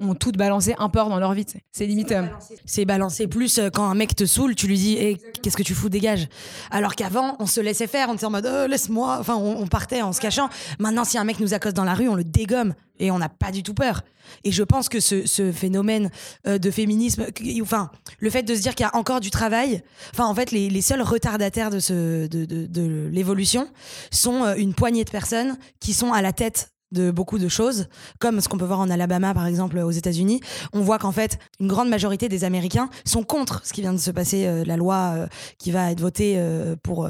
ont 0.01 0.15
toutes 0.15 0.37
balancé 0.37 0.75
un 0.79 0.89
port 0.89 1.09
dans 1.09 1.19
leur 1.19 1.35
vie. 1.35 1.47
C'est 1.73 1.87
limite. 1.87 2.13
Euh, 2.13 2.27
c'est 2.65 2.85
balancer 2.85 3.27
plus 3.29 3.59
euh, 3.59 3.71
quand 3.71 3.89
un 3.89 3.95
mec 3.95 4.17
te 4.17 4.27
saoule, 4.27 4.55
tu 4.55 4.67
lui 4.67 4.77
dis 4.77 4.97
hey, 4.97 5.19
qu'est-ce 5.43 5.57
que 5.57 5.63
tu 5.63 5.75
fous, 5.75 5.89
dégage. 5.89 6.29
Alors 6.71 6.97
qu'avant, 6.97 7.37
on 7.39 7.47
se 7.47 7.61
laissait 7.61 7.87
faire, 7.87 8.09
on 8.11 8.15
était 8.15 8.27
en 8.27 8.31
mode 8.31 8.49
oh, 8.51 8.67
laisse-moi. 8.67 9.19
Enfin, 9.21 9.37
on, 9.37 9.67
partait 9.67 10.03
en 10.03 10.13
se 10.13 10.21
cachant. 10.21 10.49
Maintenant, 10.79 11.05
si 11.05 11.17
un 11.17 11.25
mec 11.25 11.39
nous 11.39 11.55
accoste 11.55 11.77
dans 11.77 11.85
la 11.85 11.95
rue, 11.95 12.09
on 12.09 12.17
le 12.17 12.25
dégomme 12.25 12.75
et 12.99 13.11
on 13.11 13.19
n'a 13.19 13.29
pas 13.29 13.53
du 13.53 13.63
tout 13.63 13.75
peur. 13.75 14.03
Et 14.43 14.53
je 14.53 14.63
pense 14.63 14.89
que 14.89 15.01
ce, 15.01 15.53
phénomène 15.53 16.11
euh, 16.47 16.59
de 16.59 16.71
féminisme, 16.71 17.27
enfin, 17.61 17.91
le 18.19 18.31
fait 18.31 18.43
de 18.43 18.55
se 18.55 18.61
dire 18.61 18.75
qu'il 18.75 18.85
y 18.85 18.89
a 18.89 18.97
encore 18.97 19.21
du 19.21 19.31
travail, 19.31 19.83
enfin, 20.13 20.27
en 20.27 20.35
fait, 20.35 20.51
les, 20.51 20.81
seuls 20.81 21.03
retardataires 21.03 21.71
de, 21.71 21.79
ce, 21.79 22.27
de, 22.27 22.45
de 22.45 23.09
l'évolution 23.13 23.69
sont 24.11 24.55
une 24.55 24.75
poignée 24.75 25.05
de 25.05 25.11
personnes 25.11 25.57
qui 25.81 25.93
sont 25.93 26.13
à 26.13 26.23
la 26.23 26.33
tête 26.33 26.74
de 26.95 27.11
beaucoup 27.11 27.39
de 27.39 27.49
choses, 27.49 27.89
comme 28.19 28.41
ce 28.41 28.49
qu'on 28.49 28.57
peut 28.57 28.65
voir 28.65 28.81
en 28.81 28.89
Alabama 28.89 29.35
par 29.35 29.47
exemple 29.47 29.79
aux 29.79 29.91
États-Unis. 29.91 30.41
On 30.73 30.81
voit 30.81 30.99
qu'en 30.99 31.13
fait, 31.13 31.39
une 31.61 31.69
grande 31.69 31.89
majorité 31.89 32.29
des 32.29 32.45
Américains 32.45 32.89
sont 33.05 33.23
contre 33.23 33.61
ce 33.65 33.73
qui 33.73 33.83
vient 33.83 33.93
de 33.93 33.99
se 33.99 34.11
passer, 34.11 34.47
euh, 34.47 34.65
la 34.65 34.77
loi 34.77 35.13
euh, 35.15 35.27
qui 35.59 35.71
va 35.71 35.91
être 35.91 36.01
votée 36.01 36.35
euh, 36.39 36.77
pour 36.83 37.09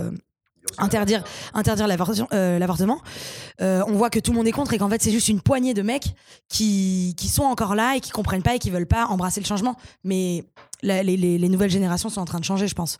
interdire, 0.79 1.23
interdire 1.53 1.87
l'avortement. 1.87 3.01
on 3.61 3.93
voit 3.93 4.11
que 4.11 4.19
tout 4.19 4.33
le 4.33 4.39
monde 4.39 4.49
est 4.49 4.53
contre 4.53 4.73
et 4.73 4.79
qu'en 4.79 4.89
fait 4.89 5.03
c'est 5.03 5.13
juste 5.13 5.29
une 5.29 5.41
poignée 5.41 5.75
de 5.75 5.83
mecs 5.83 6.15
qui, 6.49 7.15
qui 7.17 7.29
sont 7.29 7.45
encore 7.45 7.75
là 7.75 7.97
et 7.97 8.01
qui 8.01 8.11
comprennent 8.11 8.43
pas 8.43 8.57
et 8.57 8.59
qui 8.59 8.71
veulent 8.71 8.87
pas 8.87 9.07
embrasser 9.07 9.41
le 9.41 9.47
changement. 9.47 9.77
Mais 10.03 10.45
les 10.83 11.49
nouvelles 11.49 11.71
générations 11.71 12.09
sont 12.09 12.21
en 12.21 12.25
train 12.25 12.41
de 12.41 12.45
changer, 12.45 12.67
je 12.67 12.75
pense. 12.75 12.99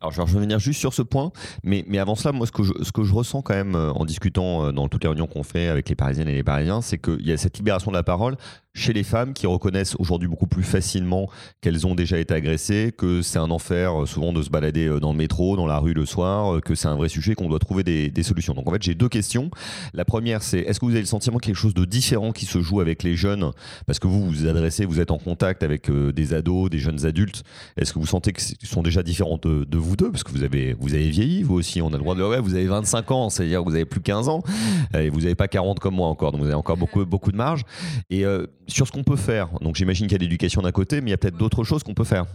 Alors, 0.00 0.12
je 0.12 0.16
vais 0.16 0.22
revenir 0.22 0.58
juste 0.58 0.80
sur 0.80 0.94
ce 0.94 1.02
point, 1.02 1.30
mais, 1.62 1.84
mais 1.86 1.98
avant 1.98 2.14
cela, 2.14 2.32
moi, 2.32 2.46
ce 2.46 2.52
que, 2.52 2.62
je, 2.62 2.72
ce 2.82 2.90
que 2.90 3.02
je 3.04 3.12
ressens 3.12 3.42
quand 3.42 3.54
même 3.54 3.74
euh, 3.74 3.92
en 3.92 4.06
discutant 4.06 4.64
euh, 4.64 4.72
dans 4.72 4.88
toutes 4.88 5.04
les 5.04 5.08
réunions 5.08 5.26
qu'on 5.26 5.42
fait 5.42 5.68
avec 5.68 5.90
les 5.90 5.94
Parisiennes 5.94 6.28
et 6.28 6.34
les 6.34 6.42
Parisiens, 6.42 6.80
c'est 6.80 6.96
qu'il 6.96 7.26
y 7.26 7.32
a 7.32 7.36
cette 7.36 7.58
libération 7.58 7.90
de 7.90 7.96
la 7.96 8.02
parole 8.02 8.36
chez 8.74 8.92
les 8.92 9.02
femmes 9.02 9.32
qui 9.32 9.46
reconnaissent 9.46 9.96
aujourd'hui 9.98 10.28
beaucoup 10.28 10.46
plus 10.46 10.62
facilement 10.62 11.28
qu'elles 11.60 11.86
ont 11.86 11.94
déjà 11.94 12.18
été 12.18 12.32
agressées, 12.34 12.94
que 12.96 13.20
c'est 13.20 13.38
un 13.38 13.50
enfer 13.50 14.02
euh, 14.02 14.06
souvent 14.06 14.32
de 14.32 14.42
se 14.42 14.50
balader 14.50 14.86
euh, 14.86 15.00
dans 15.00 15.10
le 15.10 15.18
métro, 15.18 15.56
dans 15.56 15.66
la 15.66 15.78
rue 15.78 15.92
le 15.92 16.06
soir, 16.06 16.54
euh, 16.54 16.60
que 16.60 16.76
c'est 16.76 16.86
un 16.86 16.94
vrai 16.94 17.08
sujet, 17.08 17.34
qu'on 17.34 17.48
doit 17.48 17.58
trouver 17.58 17.82
des, 17.82 18.22
solutions. 18.22 18.54
Donc 18.54 18.68
en 18.68 18.72
fait, 18.72 18.82
j'ai 18.82 18.94
deux 18.94 19.08
questions. 19.08 19.50
La 19.94 20.04
première, 20.04 20.42
c'est 20.42 20.58
est-ce 20.58 20.78
que 20.78 20.84
vous 20.84 20.92
avez 20.92 21.00
le 21.00 21.06
sentiment 21.06 21.38
qu'il 21.38 21.50
quelque 21.50 21.60
chose 21.60 21.74
de 21.74 21.84
différent 21.84 22.32
qui 22.32 22.44
se 22.44 22.60
joue 22.60 22.80
avec 22.80 23.02
les 23.02 23.16
jeunes 23.16 23.50
Parce 23.86 23.98
que 23.98 24.06
vous 24.06 24.24
vous 24.24 24.46
adressez, 24.46 24.84
vous 24.84 25.00
êtes 25.00 25.10
en 25.10 25.18
contact 25.18 25.62
avec 25.62 25.90
des 25.90 26.34
ados, 26.34 26.68
des 26.70 26.78
jeunes 26.78 27.06
adultes. 27.06 27.42
Est-ce 27.76 27.94
que 27.94 27.98
vous 27.98 28.06
sentez 28.06 28.32
qu'ils 28.32 28.68
sont 28.68 28.82
déjà 28.82 29.02
différents 29.02 29.38
de, 29.42 29.66
vous 29.76 29.96
deux? 29.96 30.10
Parce 30.10 30.22
que 30.22 30.30
vous 30.30 30.44
avez, 30.44 30.76
vous 30.78 30.94
avez 30.94 31.08
vieilli, 31.08 31.42
vous 31.42 31.54
aussi. 31.54 31.80
On 31.80 31.88
a 31.88 31.92
le 31.92 31.98
droit 31.98 32.14
de 32.14 32.22
ouais, 32.22 32.40
vous 32.40 32.54
avez 32.54 32.66
25 32.66 33.10
ans, 33.10 33.30
c'est-à-dire 33.30 33.60
que 33.60 33.64
vous 33.64 33.74
avez 33.74 33.86
plus 33.86 34.02
15 34.02 34.28
ans 34.28 34.42
et 34.94 35.08
vous 35.08 35.20
n'avez 35.20 35.34
pas 35.34 35.48
40 35.48 35.80
comme 35.80 35.94
moi 35.94 36.08
encore. 36.08 36.30
Donc 36.30 36.42
vous 36.42 36.46
avez 36.46 36.54
encore 36.54 36.76
beaucoup, 36.76 37.04
beaucoup 37.06 37.32
de 37.32 37.38
marge. 37.38 37.62
Et 38.10 38.24
sur 38.70 38.86
ce 38.86 38.92
qu'on 38.92 39.04
peut 39.04 39.16
faire, 39.16 39.48
donc 39.60 39.76
j'imagine 39.76 40.06
qu'il 40.06 40.12
y 40.12 40.20
a 40.20 40.22
l'éducation 40.22 40.62
d'un 40.62 40.72
côté, 40.72 41.00
mais 41.00 41.08
il 41.08 41.10
y 41.10 41.14
a 41.14 41.18
peut-être 41.18 41.36
d'autres 41.36 41.64
choses 41.64 41.82
qu'on 41.82 41.94
peut 41.94 42.04
faire. 42.04 42.26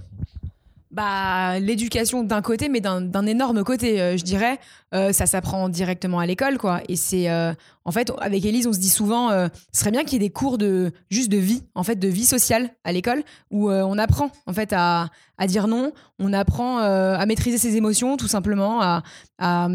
Bah, 0.95 1.59
l'éducation 1.59 2.23
d'un 2.23 2.41
côté, 2.41 2.69
mais 2.69 2.79
d'un 2.79 3.25
énorme 3.25 3.65
côté, 3.65 3.99
euh, 3.99 4.15
je 4.15 4.23
dirais. 4.23 4.59
Euh, 4.93 5.11
ça 5.11 5.25
s'apprend 5.25 5.67
directement 5.67 6.19
à 6.19 6.25
l'école, 6.25 6.57
quoi. 6.57 6.79
Et 6.87 6.95
c'est, 6.95 7.29
euh, 7.29 7.53
en 7.83 7.91
fait, 7.91 8.13
avec 8.21 8.45
Elise, 8.45 8.65
on 8.65 8.71
se 8.71 8.79
dit 8.79 8.89
souvent, 8.89 9.29
ce 9.29 9.49
serait 9.73 9.91
bien 9.91 10.05
qu'il 10.05 10.13
y 10.13 10.15
ait 10.15 10.27
des 10.29 10.33
cours 10.33 10.57
de 10.57 10.93
juste 11.09 11.29
de 11.29 11.37
vie, 11.37 11.63
en 11.75 11.83
fait, 11.83 11.97
de 11.97 12.07
vie 12.07 12.23
sociale 12.23 12.69
à 12.85 12.93
l'école, 12.93 13.23
où 13.51 13.69
on 13.69 13.97
apprend, 13.97 14.31
en 14.47 14.53
fait, 14.53 14.71
à, 14.71 15.09
à 15.37 15.47
dire 15.47 15.67
non, 15.67 15.91
on 16.17 16.31
apprend 16.31 16.77
à 16.77 17.25
maîtriser 17.25 17.57
ses 17.57 17.75
émotions, 17.75 18.15
tout 18.15 18.29
simplement, 18.29 18.81
à, 18.81 19.03
à, 19.37 19.67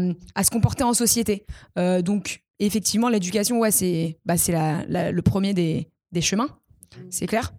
se 0.43 0.49
comporter 0.49 0.83
en 0.83 0.95
société. 0.95 1.45
donc, 1.75 2.41
effectivement, 2.57 3.09
l'éducation, 3.09 3.59
ouais, 3.59 3.71
c'est, 3.71 4.17
bah, 4.25 4.37
c'est 4.37 4.53
le 4.89 5.21
premier 5.21 5.53
des, 5.53 5.90
des 6.11 6.21
chemins, 6.21 6.49
c'est 7.09 7.27
clair? 7.27 7.51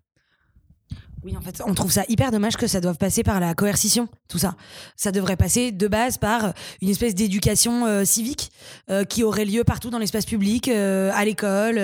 Oui, 1.25 1.37
en 1.37 1.41
fait, 1.41 1.63
on 1.65 1.73
trouve 1.73 1.93
ça 1.93 2.03
hyper 2.09 2.33
dommage 2.33 2.57
que 2.57 2.67
ça 2.67 2.81
doive 2.81 2.97
passer 2.97 3.23
par 3.23 3.39
la 3.39 3.55
coercition, 3.55 4.09
tout 4.29 4.39
ça. 4.39 4.57
Ça 4.97 5.13
devrait 5.13 5.37
passer 5.37 5.71
de 5.71 5.87
base 5.87 6.19
par 6.19 6.53
une 6.81 6.89
espèce 6.89 7.15
d'éducation 7.15 7.87
euh, 7.87 8.05
civique 8.05 8.51
euh, 8.91 9.05
qui 9.05 9.23
aurait 9.23 9.45
lieu 9.45 9.63
partout 9.63 9.91
dans 9.91 9.99
l'espace 9.99 10.27
public, 10.27 10.67
euh, 10.67 11.13
à 11.15 11.25
l'école, 11.25 11.77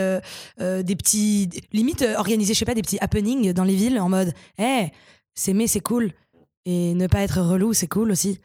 des 0.59 0.97
petits, 0.97 1.49
limite 1.73 2.05
organiser, 2.17 2.53
je 2.55 2.59
sais 2.59 2.65
pas, 2.65 2.75
des 2.75 2.83
petits 2.83 2.99
happenings 3.01 3.53
dans 3.53 3.65
les 3.65 3.77
villes 3.77 4.01
en 4.01 4.09
mode, 4.09 4.35
hé, 4.59 4.63
hey, 4.63 4.93
s'aimer 5.35 5.69
c'est 5.69 5.81
cool 5.81 6.13
et 6.65 6.95
ne 6.95 7.07
pas 7.07 7.21
être 7.21 7.41
relou 7.41 7.73
c'est 7.73 7.87
cool 7.87 8.11
aussi. 8.11 8.41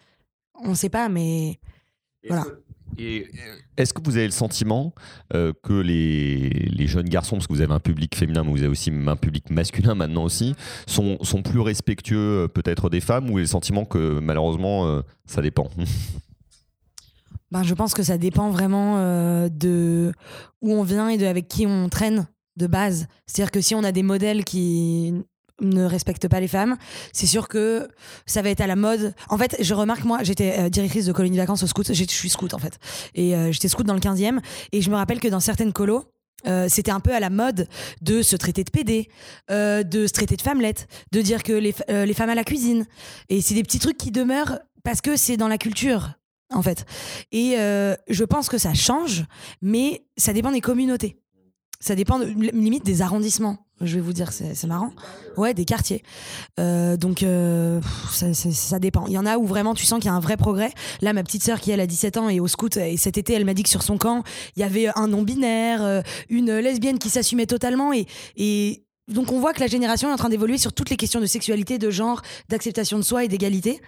On 0.63 0.75
sait 0.75 0.89
pas, 0.89 1.09
mais 1.09 1.59
voilà. 2.27 2.45
Et 2.97 3.27
est-ce 3.77 3.93
que 3.93 4.01
vous 4.03 4.17
avez 4.17 4.25
le 4.25 4.31
sentiment 4.31 4.93
euh, 5.33 5.53
que 5.63 5.73
les, 5.73 6.49
les, 6.49 6.87
jeunes 6.87 7.09
garçons, 7.09 7.35
parce 7.37 7.47
que 7.47 7.53
vous 7.53 7.61
avez 7.61 7.73
un 7.73 7.79
public 7.79 8.15
féminin, 8.15 8.43
mais 8.43 8.51
vous 8.51 8.59
avez 8.59 8.67
aussi 8.67 8.91
un 8.91 9.15
public 9.15 9.49
masculin 9.49 9.95
maintenant 9.95 10.23
aussi, 10.23 10.55
sont, 10.87 11.17
sont 11.23 11.41
plus 11.41 11.59
respectueux 11.59 12.43
euh, 12.43 12.47
peut-être 12.47 12.89
des 12.89 13.01
femmes 13.01 13.29
ou 13.29 13.37
le 13.37 13.45
sentiment 13.45 13.85
que 13.85 14.19
malheureusement 14.19 14.87
euh, 14.87 15.01
ça 15.25 15.41
dépend? 15.41 15.69
Ben, 17.51 17.63
Je 17.63 17.73
pense 17.73 17.93
que 17.93 18.03
ça 18.03 18.17
dépend 18.17 18.49
vraiment 18.49 18.97
de 19.47 20.11
où 20.61 20.73
on 20.73 20.81
vient 20.83 21.09
et 21.09 21.17
de 21.17 21.25
avec 21.25 21.47
qui 21.47 21.67
on 21.67 21.87
traîne. 21.87 22.27
de 22.55 22.67
base. 22.67 23.07
C'est-à-dire 23.25 23.51
que 23.51 23.61
si 23.61 23.75
on 23.75 23.83
a 23.83 23.91
des 23.91 24.03
modèles 24.03 24.43
qui 24.43 25.13
ne 25.61 25.85
respectent 25.85 26.27
pas 26.27 26.39
les 26.39 26.47
femmes, 26.47 26.77
c'est 27.11 27.27
sûr 27.27 27.47
que 27.47 27.87
ça 28.25 28.41
va 28.41 28.49
être 28.49 28.61
à 28.61 28.67
la 28.67 28.75
mode. 28.75 29.13
En 29.29 29.37
fait, 29.37 29.55
je 29.59 29.73
remarque, 29.73 30.03
moi, 30.03 30.23
j'étais 30.23 30.55
euh, 30.59 30.69
directrice 30.69 31.05
de 31.05 31.11
colonie 31.11 31.35
de 31.35 31.41
vacances 31.41 31.63
au 31.63 31.67
scout, 31.67 31.91
je 31.93 32.03
suis 32.05 32.29
scout 32.29 32.53
en 32.53 32.59
fait, 32.59 32.79
et 33.15 33.35
euh, 33.35 33.51
j'étais 33.51 33.67
scout 33.67 33.85
dans 33.85 33.93
le 33.93 33.99
15e, 33.99 34.39
et 34.71 34.81
je 34.81 34.89
me 34.89 34.95
rappelle 34.95 35.19
que 35.19 35.27
dans 35.27 35.39
certaines 35.39 35.73
colos, 35.73 36.05
euh, 36.45 36.67
c'était 36.69 36.91
un 36.91 36.99
peu 36.99 37.13
à 37.13 37.19
la 37.19 37.29
mode 37.29 37.67
de 38.01 38.21
se 38.21 38.35
traiter 38.35 38.63
de 38.63 38.69
PD, 38.69 39.07
de 39.49 40.07
se 40.07 40.11
traiter 40.11 40.35
de 40.35 40.41
femmelette, 40.41 40.87
de 41.11 41.21
dire 41.21 41.41
que 41.43 41.53
les, 41.53 41.73
les 41.87 42.13
femmes 42.13 42.29
à 42.29 42.35
la 42.35 42.43
cuisine. 42.43 42.85
Et 43.29 43.39
c'est 43.39 43.53
des 43.53 43.63
petits 43.63 43.79
trucs 43.79 43.97
qui 43.97 44.11
demeurent 44.11 44.59
parce 44.83 44.99
que 44.99 45.15
c'est 45.15 45.37
dans 45.37 45.47
la 45.47 45.57
culture, 45.57 46.11
en 46.51 46.61
fait. 46.61 46.85
Et 47.31 47.55
je 48.09 48.23
pense 48.25 48.49
que 48.49 48.57
ça 48.57 48.73
change, 48.73 49.23
mais 49.61 50.05
ça 50.17 50.33
dépend 50.33 50.51
des 50.51 50.59
communautés. 50.59 51.17
Ça 51.79 51.95
dépend 51.95 52.17
limite 52.17 52.83
des 52.83 53.01
arrondissements. 53.01 53.65
Je 53.85 53.95
vais 53.95 54.01
vous 54.01 54.13
dire, 54.13 54.31
c'est 54.31 54.63
marrant. 54.65 54.91
Ouais, 55.37 55.53
des 55.53 55.65
quartiers. 55.65 56.03
Euh, 56.59 56.97
donc, 56.97 57.23
euh, 57.23 57.81
ça, 58.11 58.79
dépend. 58.79 59.05
Il 59.07 59.13
y 59.13 59.17
en 59.17 59.25
a 59.25 59.37
où 59.37 59.45
vraiment 59.45 59.73
tu 59.73 59.85
sens 59.85 59.99
qu'il 59.99 60.07
y 60.07 60.09
a 60.09 60.13
un 60.13 60.19
vrai 60.19 60.37
progrès. 60.37 60.71
Là, 61.01 61.13
ma 61.13 61.23
petite 61.23 61.43
sœur 61.43 61.59
qui, 61.59 61.71
elle, 61.71 61.79
a 61.79 61.87
17 61.87 62.17
ans 62.17 62.29
et 62.29 62.39
au 62.39 62.47
scout, 62.47 62.77
et 62.77 62.97
cet 62.97 63.17
été, 63.17 63.33
elle 63.33 63.45
m'a 63.45 63.53
dit 63.53 63.63
que 63.63 63.69
sur 63.69 63.83
son 63.83 63.97
camp, 63.97 64.23
il 64.55 64.61
y 64.61 64.63
avait 64.63 64.87
un 64.95 65.07
non-binaire, 65.07 65.83
euh, 65.83 66.01
une 66.29 66.57
lesbienne 66.57 66.99
qui 66.99 67.09
s'assumait 67.09 67.45
totalement. 67.45 67.91
Et, 68.37 68.83
donc, 69.09 69.33
on 69.33 69.39
voit 69.39 69.53
que 69.53 69.59
la 69.59 69.67
génération 69.67 70.09
est 70.09 70.13
en 70.13 70.17
train 70.17 70.29
d'évoluer 70.29 70.57
sur 70.57 70.71
toutes 70.71 70.89
les 70.89 70.95
questions 70.95 71.19
de 71.19 71.25
sexualité, 71.25 71.77
de 71.77 71.89
genre, 71.89 72.21
d'acceptation 72.47 72.97
de 72.97 73.03
soi 73.03 73.25
et 73.25 73.27
d'égalité. 73.27 73.81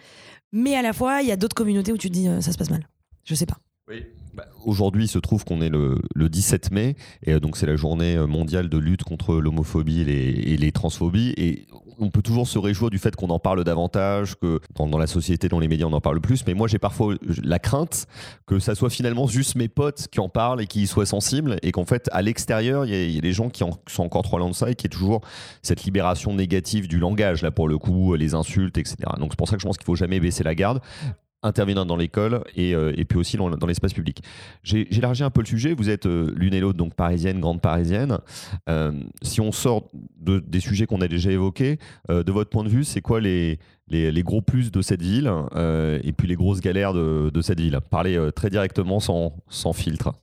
Mais 0.51 0.75
à 0.75 0.81
la 0.81 0.91
fois, 0.91 1.21
il 1.21 1.27
y 1.27 1.31
a 1.31 1.37
d'autres 1.37 1.55
communautés 1.55 1.93
où 1.93 1.97
tu 1.97 2.09
te 2.09 2.13
dis, 2.13 2.27
ça 2.41 2.51
se 2.51 2.57
passe 2.57 2.69
mal. 2.69 2.87
Je 3.23 3.33
sais 3.33 3.45
pas. 3.45 3.57
Oui. 3.87 4.05
Bah, 4.35 4.45
aujourd'hui, 4.65 5.05
il 5.05 5.07
se 5.07 5.19
trouve 5.19 5.45
qu'on 5.45 5.61
est 5.61 5.69
le, 5.69 5.97
17 6.15 6.71
mai, 6.71 6.95
et 7.23 7.33
euh, 7.33 7.39
donc 7.39 7.55
c'est 7.55 7.65
la 7.65 7.77
journée 7.77 8.17
euh, 8.17 8.27
mondiale 8.27 8.67
de 8.67 8.77
lutte 8.77 9.03
contre 9.03 9.35
l'homophobie 9.35 10.01
et, 10.01 10.57
les 10.57 10.71
transphobies. 10.73 11.33
Et 11.37 11.67
on 11.99 12.09
peut 12.09 12.21
toujours 12.21 12.45
se 12.45 12.59
réjouir 12.59 12.89
du 12.89 12.97
fait 12.97 13.15
qu'on 13.15 13.29
en 13.29 13.39
parle 13.39 13.63
davantage, 13.63 14.35
que 14.35 14.59
dans, 14.75 14.97
la 14.97 15.07
société, 15.07 15.47
dans 15.47 15.59
les 15.59 15.69
médias, 15.69 15.85
on 15.85 15.93
en 15.93 16.01
parle 16.01 16.19
plus. 16.19 16.45
Mais 16.45 16.53
moi, 16.53 16.67
j'ai 16.67 16.79
parfois 16.79 17.15
la 17.43 17.59
crainte 17.59 18.07
que 18.45 18.59
ça 18.59 18.75
soit 18.75 18.89
finalement 18.89 19.27
juste 19.27 19.55
mes 19.55 19.69
potes 19.69 20.07
qui 20.09 20.19
en 20.19 20.27
parlent 20.27 20.61
et 20.61 20.67
qui 20.67 20.81
y 20.81 20.87
soient 20.87 21.05
sensibles, 21.05 21.57
et 21.61 21.71
qu'en 21.71 21.85
fait, 21.85 22.09
à 22.11 22.21
l'extérieur, 22.21 22.85
il 22.85 23.11
y, 23.11 23.17
a 23.17 23.21
des 23.21 23.33
gens 23.33 23.49
qui 23.49 23.63
sont 23.87 24.03
encore 24.03 24.23
trop 24.23 24.37
loin 24.37 24.49
de 24.49 24.55
ça 24.55 24.69
et 24.69 24.75
qui 24.75 24.87
est 24.87 24.89
toujours 24.89 25.21
cette 25.61 25.85
libération 25.85 26.33
négative 26.33 26.89
du 26.89 26.99
langage, 26.99 27.41
là 27.41 27.51
pour 27.51 27.69
le 27.69 27.77
coup, 27.77 28.15
les 28.15 28.33
insultes, 28.33 28.77
etc. 28.77 28.97
Donc 29.17 29.31
c'est 29.31 29.37
pour 29.37 29.47
ça 29.47 29.55
que 29.55 29.61
je 29.61 29.67
pense 29.67 29.77
qu'il 29.77 29.85
faut 29.85 29.95
jamais 29.95 30.19
baisser 30.19 30.43
la 30.43 30.55
garde 30.55 30.81
intervenant 31.45 31.85
dans 31.85 31.95
l'école 31.95 32.43
et, 32.55 32.73
euh, 32.73 32.93
et, 32.97 33.05
puis 33.05 33.17
aussi 33.17 33.37
dans, 33.37 33.49
l'espace 33.67 33.93
public. 33.93 34.21
J'ai 34.63 34.93
élargi 34.95 35.23
un 35.23 35.29
peu 35.29 35.41
le 35.41 35.45
sujet. 35.45 35.73
Vous 35.73 35.89
êtes 35.89 36.05
euh, 36.05 36.33
l'une 36.35 36.53
et 36.53 36.59
l'autre 36.59 36.77
donc 36.77 36.95
parisienne, 36.95 37.39
grande 37.39 37.61
parisienne. 37.61 38.17
Euh, 38.67 38.91
si 39.21 39.41
on 39.41 39.51
sort 39.51 39.89
de, 40.19 40.39
des 40.39 40.59
sujets 40.59 40.85
qu'on 40.87 41.01
a 41.01 41.07
déjà 41.07 41.31
évoqués, 41.31 41.77
de 42.09 42.31
votre 42.31 42.49
point 42.49 42.63
de 42.63 42.69
vue, 42.69 42.83
c'est 42.83 43.01
quoi 43.01 43.19
les, 43.19 43.59
les, 43.87 44.11
les, 44.11 44.23
gros 44.23 44.41
plus 44.41 44.71
de 44.71 44.81
cette 44.81 45.01
ville 45.01 45.31
et 45.55 46.11
puis 46.11 46.27
les 46.27 46.35
grosses 46.35 46.61
galères 46.61 46.93
de, 46.93 47.29
de 47.33 47.41
cette 47.41 47.59
ville? 47.59 47.79
Parlez 47.89 48.29
très 48.35 48.49
directement 48.49 48.99
sans, 48.99 49.33
sans 49.47 49.73
filtre. 49.73 50.13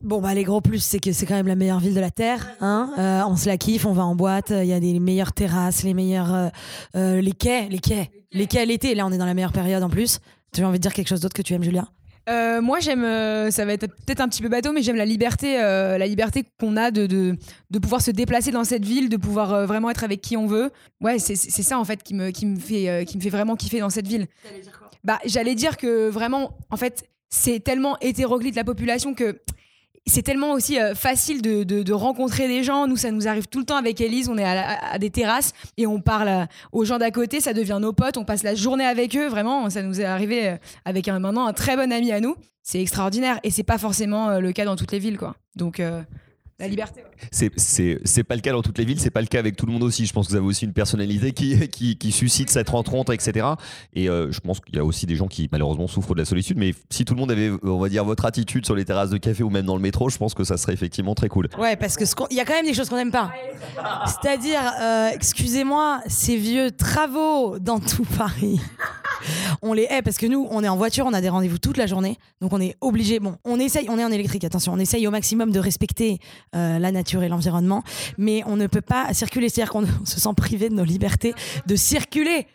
Bon, 0.00 0.20
bah, 0.20 0.34
les 0.34 0.44
gros 0.44 0.60
plus, 0.60 0.82
c'est 0.82 0.98
que 0.98 1.12
c'est 1.12 1.24
quand 1.26 1.34
même 1.34 1.46
la 1.46 1.56
meilleure 1.56 1.80
ville 1.80 1.94
de 1.94 2.00
la 2.00 2.10
Terre. 2.10 2.46
Hein 2.60 3.24
on 3.28 3.36
se 3.36 3.48
la 3.48 3.56
kiffe, 3.56 3.86
on 3.86 3.92
va 3.92 4.04
en 4.04 4.14
boîte, 4.14 4.50
il 4.50 4.66
y 4.66 4.72
a 4.72 4.80
des 4.80 4.98
meilleures 5.00 5.32
terrasses, 5.32 5.82
les 5.82 5.94
meilleurs. 5.94 6.50
les 6.94 7.32
quais, 7.32 7.68
les 7.68 7.78
quais. 7.78 8.10
Les 8.32 8.46
quais 8.46 8.60
à 8.60 8.64
l'été, 8.64 8.94
là 8.94 9.06
on 9.06 9.12
est 9.12 9.18
dans 9.18 9.26
la 9.26 9.34
meilleure 9.34 9.52
période 9.52 9.82
en 9.82 9.88
plus. 9.88 10.20
Tu 10.54 10.62
as 10.62 10.68
envie 10.68 10.78
de 10.78 10.82
dire 10.82 10.92
quelque 10.92 11.08
chose 11.08 11.20
d'autre 11.20 11.34
que 11.34 11.42
tu 11.42 11.52
aimes, 11.52 11.64
Julia? 11.64 11.88
Euh, 12.30 12.62
moi, 12.62 12.80
j'aime, 12.80 13.04
euh, 13.04 13.50
ça 13.50 13.64
va 13.64 13.74
être 13.74 13.86
peut-être 13.86 14.20
un 14.20 14.28
petit 14.28 14.40
peu 14.40 14.48
bateau, 14.48 14.72
mais 14.72 14.82
j'aime 14.82 14.96
la 14.96 15.04
liberté, 15.04 15.60
euh, 15.60 15.98
la 15.98 16.06
liberté 16.06 16.44
qu'on 16.58 16.76
a 16.76 16.90
de, 16.90 17.06
de, 17.06 17.36
de, 17.70 17.78
pouvoir 17.78 18.00
se 18.00 18.10
déplacer 18.10 18.50
dans 18.50 18.64
cette 18.64 18.84
ville, 18.84 19.10
de 19.10 19.16
pouvoir 19.18 19.66
vraiment 19.66 19.90
être 19.90 20.04
avec 20.04 20.22
qui 20.22 20.36
on 20.36 20.46
veut. 20.46 20.70
Ouais, 21.02 21.18
c'est, 21.18 21.34
c'est 21.36 21.62
ça 21.62 21.78
en 21.78 21.84
fait 21.84 22.02
qui 22.02 22.14
me, 22.14 22.30
qui 22.30 22.46
me 22.46 22.58
fait, 22.58 23.04
qui 23.04 23.18
me 23.18 23.22
fait 23.22 23.28
vraiment 23.28 23.56
kiffer 23.56 23.80
dans 23.80 23.90
cette 23.90 24.06
ville. 24.06 24.26
Dire 24.62 24.78
quoi? 24.78 24.90
Bah, 25.02 25.18
j'allais 25.26 25.54
dire 25.54 25.76
que 25.76 26.08
vraiment, 26.08 26.56
en 26.70 26.76
fait, 26.78 27.04
c'est 27.28 27.60
tellement 27.60 27.98
hétéroclite 28.00 28.54
la 28.54 28.64
population 28.64 29.12
que 29.12 29.40
c'est 30.06 30.22
tellement 30.22 30.52
aussi 30.52 30.78
euh, 30.78 30.94
facile 30.94 31.40
de, 31.40 31.92
rencontrer 31.92 32.48
des 32.48 32.62
gens. 32.62 32.86
Nous, 32.86 32.96
ça 32.96 33.10
nous 33.10 33.26
arrive 33.26 33.46
tout 33.46 33.58
le 33.58 33.64
temps 33.64 33.76
avec 33.76 34.00
Elise. 34.00 34.28
On 34.28 34.36
est 34.36 34.44
à, 34.44 34.98
des 34.98 35.10
terrasses 35.10 35.52
et 35.76 35.86
on 35.86 36.00
parle 36.00 36.28
euh, 36.28 36.46
aux 36.72 36.84
gens 36.84 36.98
d'à 36.98 37.10
côté. 37.10 37.40
Ça 37.40 37.52
devient 37.52 37.78
nos 37.80 37.92
potes. 37.92 38.16
On 38.18 38.24
passe 38.24 38.42
la 38.42 38.54
journée 38.54 38.84
avec 38.84 39.16
eux. 39.16 39.28
Vraiment, 39.28 39.70
ça 39.70 39.82
nous 39.82 40.00
est 40.00 40.04
arrivé 40.04 40.48
euh, 40.48 40.56
avec 40.84 41.08
un, 41.08 41.18
maintenant 41.20 41.46
un 41.46 41.52
très 41.52 41.76
bon 41.76 41.90
ami 41.90 42.12
à 42.12 42.20
nous. 42.20 42.36
C'est 42.62 42.80
extraordinaire 42.80 43.40
et 43.44 43.50
c'est 43.50 43.62
pas 43.62 43.78
forcément 43.78 44.38
le 44.38 44.52
cas 44.52 44.64
dans 44.64 44.76
toutes 44.76 44.92
les 44.92 44.98
villes, 44.98 45.18
quoi. 45.18 45.36
Donc 45.54 45.82
la 46.58 46.68
liberté. 46.68 47.02
C'est 47.30 48.22
pas 48.24 48.34
le 48.36 48.40
cas 48.40 48.52
dans 48.52 48.62
toutes 48.62 48.78
les 48.78 48.84
villes, 48.84 49.00
c'est 49.00 49.10
pas 49.10 49.20
le 49.20 49.26
cas 49.26 49.38
avec 49.38 49.56
tout 49.56 49.66
le 49.66 49.72
monde 49.72 49.82
aussi. 49.82 50.06
Je 50.06 50.12
pense 50.12 50.26
que 50.26 50.32
vous 50.32 50.38
avez 50.38 50.46
aussi 50.46 50.64
une 50.64 50.72
personnalité 50.72 51.32
qui, 51.32 51.68
qui, 51.68 51.96
qui 51.96 52.12
suscite 52.12 52.50
cette 52.50 52.68
rencontre, 52.68 53.12
etc. 53.12 53.46
Et 53.94 54.08
euh, 54.08 54.30
je 54.30 54.40
pense 54.40 54.60
qu'il 54.60 54.76
y 54.76 54.78
a 54.78 54.84
aussi 54.84 55.06
des 55.06 55.16
gens 55.16 55.26
qui 55.26 55.48
malheureusement 55.50 55.88
souffrent 55.88 56.14
de 56.14 56.20
la 56.20 56.24
solitude. 56.24 56.56
Mais 56.56 56.74
si 56.90 57.04
tout 57.04 57.14
le 57.14 57.20
monde 57.20 57.32
avait, 57.32 57.50
on 57.62 57.78
va 57.78 57.88
dire, 57.88 58.04
votre 58.04 58.24
attitude 58.24 58.64
sur 58.64 58.74
les 58.74 58.84
terrasses 58.84 59.10
de 59.10 59.18
café 59.18 59.42
ou 59.42 59.50
même 59.50 59.66
dans 59.66 59.76
le 59.76 59.82
métro, 59.82 60.08
je 60.08 60.18
pense 60.18 60.34
que 60.34 60.44
ça 60.44 60.56
serait 60.56 60.72
effectivement 60.74 61.14
très 61.14 61.28
cool. 61.28 61.48
Ouais, 61.58 61.76
parce 61.76 61.96
que 61.96 62.04
il 62.30 62.36
y 62.36 62.40
a 62.40 62.44
quand 62.44 62.54
même 62.54 62.66
des 62.66 62.74
choses 62.74 62.88
qu'on 62.88 62.96
n'aime 62.96 63.10
pas. 63.10 63.32
C'est-à-dire, 64.06 64.60
euh, 64.80 65.10
excusez-moi, 65.12 66.00
ces 66.06 66.36
vieux 66.36 66.70
travaux 66.70 67.58
dans 67.58 67.80
tout 67.80 68.06
Paris. 68.16 68.60
on 69.62 69.72
les 69.72 69.86
hait 69.90 70.02
parce 70.02 70.18
que 70.18 70.26
nous, 70.26 70.46
on 70.50 70.62
est 70.62 70.68
en 70.68 70.76
voiture, 70.76 71.06
on 71.06 71.12
a 71.12 71.20
des 71.20 71.28
rendez-vous 71.28 71.58
toute 71.58 71.76
la 71.76 71.86
journée, 71.86 72.18
donc 72.40 72.52
on 72.52 72.60
est 72.60 72.76
obligé. 72.80 73.20
Bon, 73.20 73.36
on 73.44 73.58
essaye, 73.58 73.86
on 73.88 73.98
est 73.98 74.04
en 74.04 74.10
électrique, 74.10 74.44
attention, 74.44 74.72
on 74.72 74.78
essaye 74.78 75.06
au 75.06 75.10
maximum 75.10 75.50
de 75.50 75.58
respecter 75.58 76.18
euh, 76.54 76.78
la 76.78 76.92
nature 76.92 77.22
et 77.22 77.28
l'environnement, 77.28 77.82
mais 78.18 78.42
on 78.46 78.56
ne 78.56 78.66
peut 78.66 78.80
pas 78.80 79.12
circuler, 79.14 79.48
c'est-à-dire 79.48 79.72
qu'on 79.72 79.86
se 80.04 80.20
sent 80.20 80.34
privé 80.36 80.68
de 80.68 80.74
nos 80.74 80.84
libertés 80.84 81.34
de 81.66 81.76
circuler. 81.76 82.46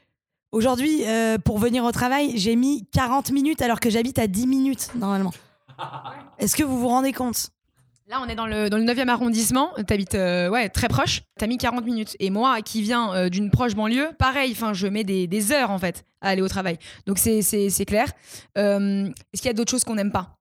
Aujourd'hui, 0.51 1.03
euh, 1.05 1.37
pour 1.37 1.59
venir 1.59 1.83
au 1.83 1.91
travail, 1.91 2.33
j'ai 2.35 2.55
mis 2.55 2.87
40 2.91 3.31
minutes 3.31 3.61
alors 3.61 3.79
que 3.79 3.89
j'habite 3.89 4.17
à 4.17 4.27
10 4.27 4.47
minutes 4.47 4.89
normalement. 4.95 5.33
Est-ce 6.39 6.55
que 6.55 6.63
vous 6.63 6.79
vous 6.79 6.87
rendez 6.87 7.13
compte? 7.13 7.51
Là, 8.09 8.19
on 8.25 8.27
est 8.27 8.33
dans 8.33 8.47
le, 8.47 8.71
dans 8.71 8.77
le 8.77 8.85
9e 8.85 9.07
arrondissement. 9.07 9.69
Tu 9.87 9.93
habites 9.93 10.15
euh, 10.15 10.49
ouais, 10.49 10.67
très 10.69 10.87
proche. 10.87 11.21
Tu 11.37 11.43
as 11.43 11.47
mis 11.47 11.59
40 11.59 11.85
minutes. 11.85 12.15
Et 12.19 12.31
moi, 12.31 12.63
qui 12.63 12.81
viens 12.81 13.13
euh, 13.13 13.29
d'une 13.29 13.51
proche 13.51 13.75
banlieue, 13.75 14.09
pareil, 14.17 14.57
je 14.73 14.87
mets 14.87 15.03
des, 15.03 15.27
des, 15.27 15.51
heures, 15.51 15.69
en 15.69 15.77
fait, 15.77 16.03
à 16.21 16.29
aller 16.29 16.41
au 16.41 16.47
travail. 16.47 16.79
Donc, 17.05 17.19
c'est 17.19 17.85
clair. 17.85 18.07
Euh, 18.57 19.07
est-ce 19.31 19.43
qu'il 19.43 19.49
y 19.49 19.51
a 19.51 19.53
d'autres 19.53 19.69
choses 19.69 19.83
qu'on 19.83 19.93
n'aime 19.93 20.11
pas? 20.11 20.38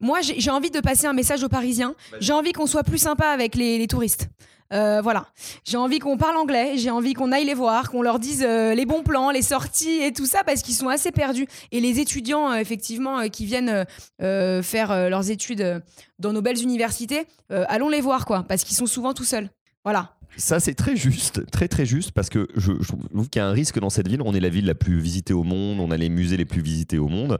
Moi, 0.00 0.20
j'ai 0.22 0.50
envie 0.50 0.70
de 0.70 0.80
passer 0.80 1.06
un 1.06 1.12
message 1.12 1.42
aux 1.42 1.48
Parisiens. 1.48 1.94
J'ai 2.20 2.32
envie 2.32 2.52
qu'on 2.52 2.66
soit 2.66 2.84
plus 2.84 2.98
sympa 2.98 3.28
avec 3.28 3.54
les, 3.54 3.78
les 3.78 3.86
touristes. 3.86 4.28
Euh, 4.72 5.00
voilà. 5.02 5.26
J'ai 5.64 5.76
envie 5.76 5.98
qu'on 5.98 6.16
parle 6.16 6.36
anglais, 6.36 6.72
j'ai 6.76 6.90
envie 6.90 7.14
qu'on 7.14 7.32
aille 7.32 7.44
les 7.44 7.54
voir, 7.54 7.90
qu'on 7.90 8.02
leur 8.02 8.18
dise 8.18 8.44
euh, 8.46 8.74
les 8.74 8.86
bons 8.86 9.02
plans, 9.02 9.30
les 9.30 9.42
sorties 9.42 10.02
et 10.02 10.12
tout 10.12 10.26
ça 10.26 10.42
parce 10.44 10.62
qu'ils 10.62 10.74
sont 10.74 10.88
assez 10.88 11.12
perdus. 11.12 11.46
Et 11.70 11.80
les 11.80 12.00
étudiants, 12.00 12.50
euh, 12.50 12.56
effectivement, 12.56 13.28
qui 13.28 13.46
viennent 13.46 13.84
faire 14.18 15.10
leurs 15.10 15.30
études 15.30 15.82
dans 16.18 16.32
nos 16.32 16.42
belles 16.42 16.60
universités, 16.62 17.26
allons 17.50 17.88
les 17.88 18.00
voir, 18.00 18.26
quoi, 18.26 18.44
parce 18.48 18.64
qu'ils 18.64 18.76
sont 18.76 18.86
souvent 18.86 19.14
tout 19.14 19.24
seuls. 19.24 19.50
Voilà. 19.84 20.16
Ça, 20.36 20.58
c'est 20.58 20.74
très 20.74 20.96
juste, 20.96 21.48
très 21.50 21.68
très 21.68 21.86
juste, 21.86 22.10
parce 22.10 22.28
que 22.28 22.48
je, 22.56 22.72
trouve 22.72 23.28
qu'il 23.28 23.40
y 23.40 23.42
a 23.42 23.46
un 23.46 23.52
risque 23.52 23.78
dans 23.78 23.90
cette 23.90 24.08
ville. 24.08 24.20
On 24.24 24.34
est 24.34 24.40
la 24.40 24.48
ville 24.48 24.66
la 24.66 24.74
plus 24.74 24.98
visitée 24.98 25.32
au 25.32 25.44
monde, 25.44 25.78
on 25.80 25.90
a 25.90 25.96
les 25.96 26.08
musées 26.08 26.36
les 26.36 26.44
plus 26.44 26.60
visités 26.60 26.98
au 26.98 27.08
monde, 27.08 27.38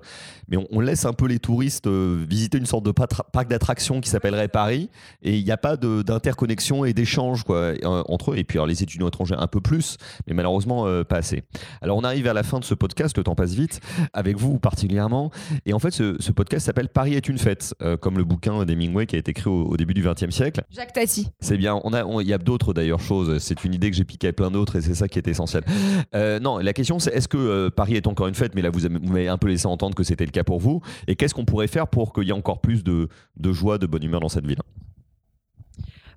mais 0.49 0.57
on, 0.71 0.81
laisse 0.81 1.05
un 1.05 1.13
peu 1.13 1.27
les 1.27 1.39
touristes 1.39 1.87
euh, 1.87 2.25
visiter 2.29 2.59
une 2.59 2.67
sorte 2.67 2.85
de 2.85 2.93
parc 2.93 3.49
d'attractions 3.49 4.01
qui 4.01 4.11
s'appellerait 4.11 4.49
Paris, 4.49 4.91
et 5.23 5.37
il 5.37 5.45
n'y 5.45 5.51
a 5.51 5.57
pas 5.57 5.77
d'interconnexion 5.77 6.85
et 6.85 6.93
d'échange 6.93 7.43
quoi 7.45 7.73
entre 7.83 8.33
eux. 8.33 8.37
Et 8.37 8.45
puis 8.45 8.59
alors, 8.59 8.67
les 8.67 8.83
étudiants 8.83 9.09
étrangers 9.09 9.35
un 9.37 9.47
peu 9.47 9.61
plus, 9.61 9.97
mais 10.27 10.35
malheureusement 10.35 10.87
euh, 10.87 11.05
pas 11.05 11.17
assez. 11.17 11.43
Alors 11.81 11.97
on 11.97 12.05
arrive 12.05 12.27
à 12.27 12.33
la 12.33 12.43
fin 12.43 12.61
de 12.61 12.65
ce 12.65 12.75
podcast, 12.75 13.17
le 13.17 13.25
temps 13.25 13.35
passe 13.35 13.55
vite, 13.55 13.81
avec 14.13 14.37
vous 14.37 14.59
particulièrement, 14.59 15.31
et 15.67 15.73
en 15.73 15.79
fait 15.79 15.91
ce, 15.91 16.33
podcast 16.33 16.67
s'appelle 16.67 16.89
Paris 16.89 17.15
est 17.15 17.29
une 17.29 17.39
fête, 17.39 17.75
euh, 17.83 17.97
comme 17.97 18.19
le 18.19 18.25
bouquin 18.25 18.65
d'Hemingway 18.65 19.07
qui 19.07 19.17
a 19.17 19.19
été 19.19 19.31
écrit 19.31 19.49
au, 19.49 19.77
début 19.77 19.95
du 19.95 20.03
XXe 20.03 20.31
siècle. 20.31 20.63
Jacques 20.71 20.93
Tati. 20.93 21.29
C'est 21.41 21.57
bien. 21.57 21.81
On 21.85 21.93
a, 21.93 22.05
il 22.23 22.29
y 22.29 22.33
a 22.33 22.39
d'autres 22.39 22.73
C'est 23.39 23.65
une 23.65 23.75
idée 23.75 23.91
que 23.91 23.97
j'ai 23.97 24.05
piqué 24.05 24.29
à 24.29 24.33
plein 24.33 24.51
d'autres 24.51 24.77
et 24.77 24.81
c'est 24.81 24.95
ça 24.95 25.09
qui 25.09 25.19
est 25.19 25.29
essentiel. 25.29 25.65
Euh, 26.15 26.39
non, 26.39 26.59
la 26.59 26.73
question 26.73 26.99
c'est 26.99 27.13
est-ce 27.15 27.29
que 27.29 27.37
euh, 27.37 27.71
Paris 27.71 27.95
est 27.95 28.07
encore 28.07 28.29
une 28.29 28.35
fête 28.35 28.55
Mais 28.55 28.63
là, 28.63 28.71
vous 28.71 28.89
m'avez 28.89 29.29
un 29.29 29.39
peu 29.39 29.49
laissé 29.49 29.67
entendre 29.67 29.95
que 29.95 30.03
c'était 30.03 30.25
le 30.25 30.31
cas 30.31 30.45
pour 30.45 30.61
vous. 30.61 30.81
Et 31.09 31.17
qu'est-ce 31.17 31.35
qu'on 31.35 31.45
pourrait 31.45 31.67
faire 31.67 31.89
pour 31.89 32.13
qu'il 32.13 32.25
y 32.25 32.31
ait 32.31 32.33
encore 32.33 32.61
plus 32.61 32.85
de, 32.85 33.09
de 33.37 33.53
joie, 33.53 33.79
de 33.79 33.87
bonne 33.87 34.03
humeur 34.03 34.21
dans 34.21 34.29
cette 34.29 34.47
ville? 34.47 34.61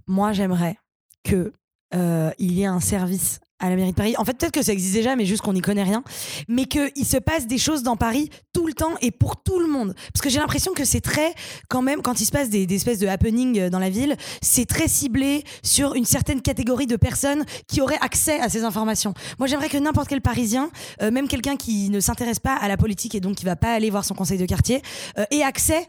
Moi, 0.06 0.34
j'aimerais 0.34 0.78
que 1.24 1.54
euh, 1.94 2.32
il 2.38 2.54
y 2.54 2.64
ait 2.64 2.68
un 2.68 2.80
service 2.80 3.40
à 3.60 3.70
la 3.70 3.76
mairie 3.76 3.92
de 3.92 3.96
Paris. 3.96 4.16
En 4.18 4.26
fait, 4.26 4.38
peut-être 4.38 4.54
que 4.54 4.62
ça 4.62 4.72
existe 4.72 4.94
déjà, 4.94 5.16
mais 5.16 5.26
juste 5.26 5.42
qu'on 5.42 5.54
n'y 5.54 5.62
connaît 5.62 5.84
rien. 5.84 6.04
Mais 6.48 6.66
qu'il 6.66 7.06
se 7.06 7.18
passe 7.18 7.48
des 7.48 7.58
choses 7.58 7.84
dans 7.84 7.96
Paris 7.96 8.30
tout 8.54 8.68
le 8.68 8.74
temps 8.74 8.94
et 9.02 9.12
pour 9.12 9.42
tout 9.42 9.60
le 9.60 9.68
monde. 9.68 9.96
Parce 10.14 10.22
que 10.22 10.30
j'ai 10.30 10.40
l'impression 10.40 10.74
que 10.74 10.86
c'est 10.86 11.02
très, 11.02 11.34
quand 11.70 11.82
même, 11.82 12.02
quand 12.02 12.22
il 12.22 12.26
se 12.26 12.32
passe 12.32 12.50
des, 12.50 12.68
espèces 12.74 13.00
de 13.00 13.08
happenings 13.08 13.60
euh, 13.60 13.70
dans 13.70 13.80
la 13.80 13.90
ville, 13.90 14.16
c'est 14.42 14.66
très 14.66 14.88
ciblé 14.88 15.44
sur 15.64 15.96
une 15.96 16.06
certaine 16.06 16.42
catégorie 16.42 16.88
de 16.88 16.96
personnes 16.96 17.46
qui 17.68 17.82
auraient 17.82 18.00
accès 18.02 18.40
à 18.40 18.50
ces 18.50 18.64
informations. 18.64 19.14
Moi, 19.40 19.48
j'aimerais 19.48 19.70
que 19.70 19.78
n'importe 19.78 20.08
quel 20.08 20.22
Parisien, 20.22 20.70
euh, 21.02 21.12
même 21.12 21.28
quelqu'un 21.28 21.56
qui 21.56 21.90
ne 21.90 22.00
s'intéresse 22.00 22.40
pas 22.40 22.56
à 22.56 22.68
la 22.68 22.78
politique 22.78 23.16
et 23.16 23.20
donc 23.20 23.36
qui 23.36 23.46
va 23.46 23.56
pas 23.56 23.74
aller 23.74 23.90
voir 23.90 24.06
son 24.06 24.14
conseil 24.14 24.38
de 24.38 24.46
quartier, 24.46 24.82
euh, 25.18 25.26
ait 25.32 25.44
accès 25.44 25.88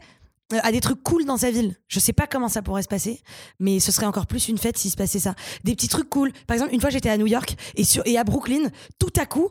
à 0.51 0.71
des 0.71 0.81
trucs 0.81 1.03
cool 1.03 1.25
dans 1.25 1.37
sa 1.37 1.51
ville. 1.51 1.75
Je 1.87 1.99
sais 1.99 2.13
pas 2.13 2.27
comment 2.27 2.49
ça 2.49 2.61
pourrait 2.61 2.83
se 2.83 2.87
passer, 2.87 3.21
mais 3.59 3.79
ce 3.79 3.91
serait 3.91 4.05
encore 4.05 4.27
plus 4.27 4.47
une 4.47 4.57
fête 4.57 4.77
s'il 4.77 4.91
se 4.91 4.95
passait 4.95 5.19
ça. 5.19 5.35
Des 5.63 5.75
petits 5.75 5.87
trucs 5.87 6.09
cool. 6.09 6.31
Par 6.47 6.55
exemple, 6.55 6.73
une 6.73 6.81
fois 6.81 6.89
j'étais 6.89 7.09
à 7.09 7.17
New 7.17 7.27
York 7.27 7.55
et, 7.75 7.83
sur, 7.83 8.05
et 8.05 8.17
à 8.17 8.23
Brooklyn, 8.23 8.69
tout 8.97 9.13
à 9.17 9.25
coup, 9.25 9.49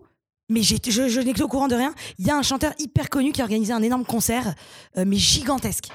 mais 0.48 0.62
je, 0.62 0.76
je 0.90 1.20
n'étais 1.20 1.42
au 1.42 1.48
courant 1.48 1.68
de 1.68 1.74
rien, 1.74 1.94
il 2.18 2.26
y 2.26 2.30
a 2.30 2.36
un 2.36 2.42
chanteur 2.42 2.72
hyper 2.78 3.10
connu 3.10 3.32
qui 3.32 3.40
a 3.40 3.44
organisé 3.44 3.72
un 3.72 3.82
énorme 3.82 4.04
concert, 4.04 4.54
euh, 4.96 5.04
mais 5.06 5.16
gigantesque. 5.16 5.88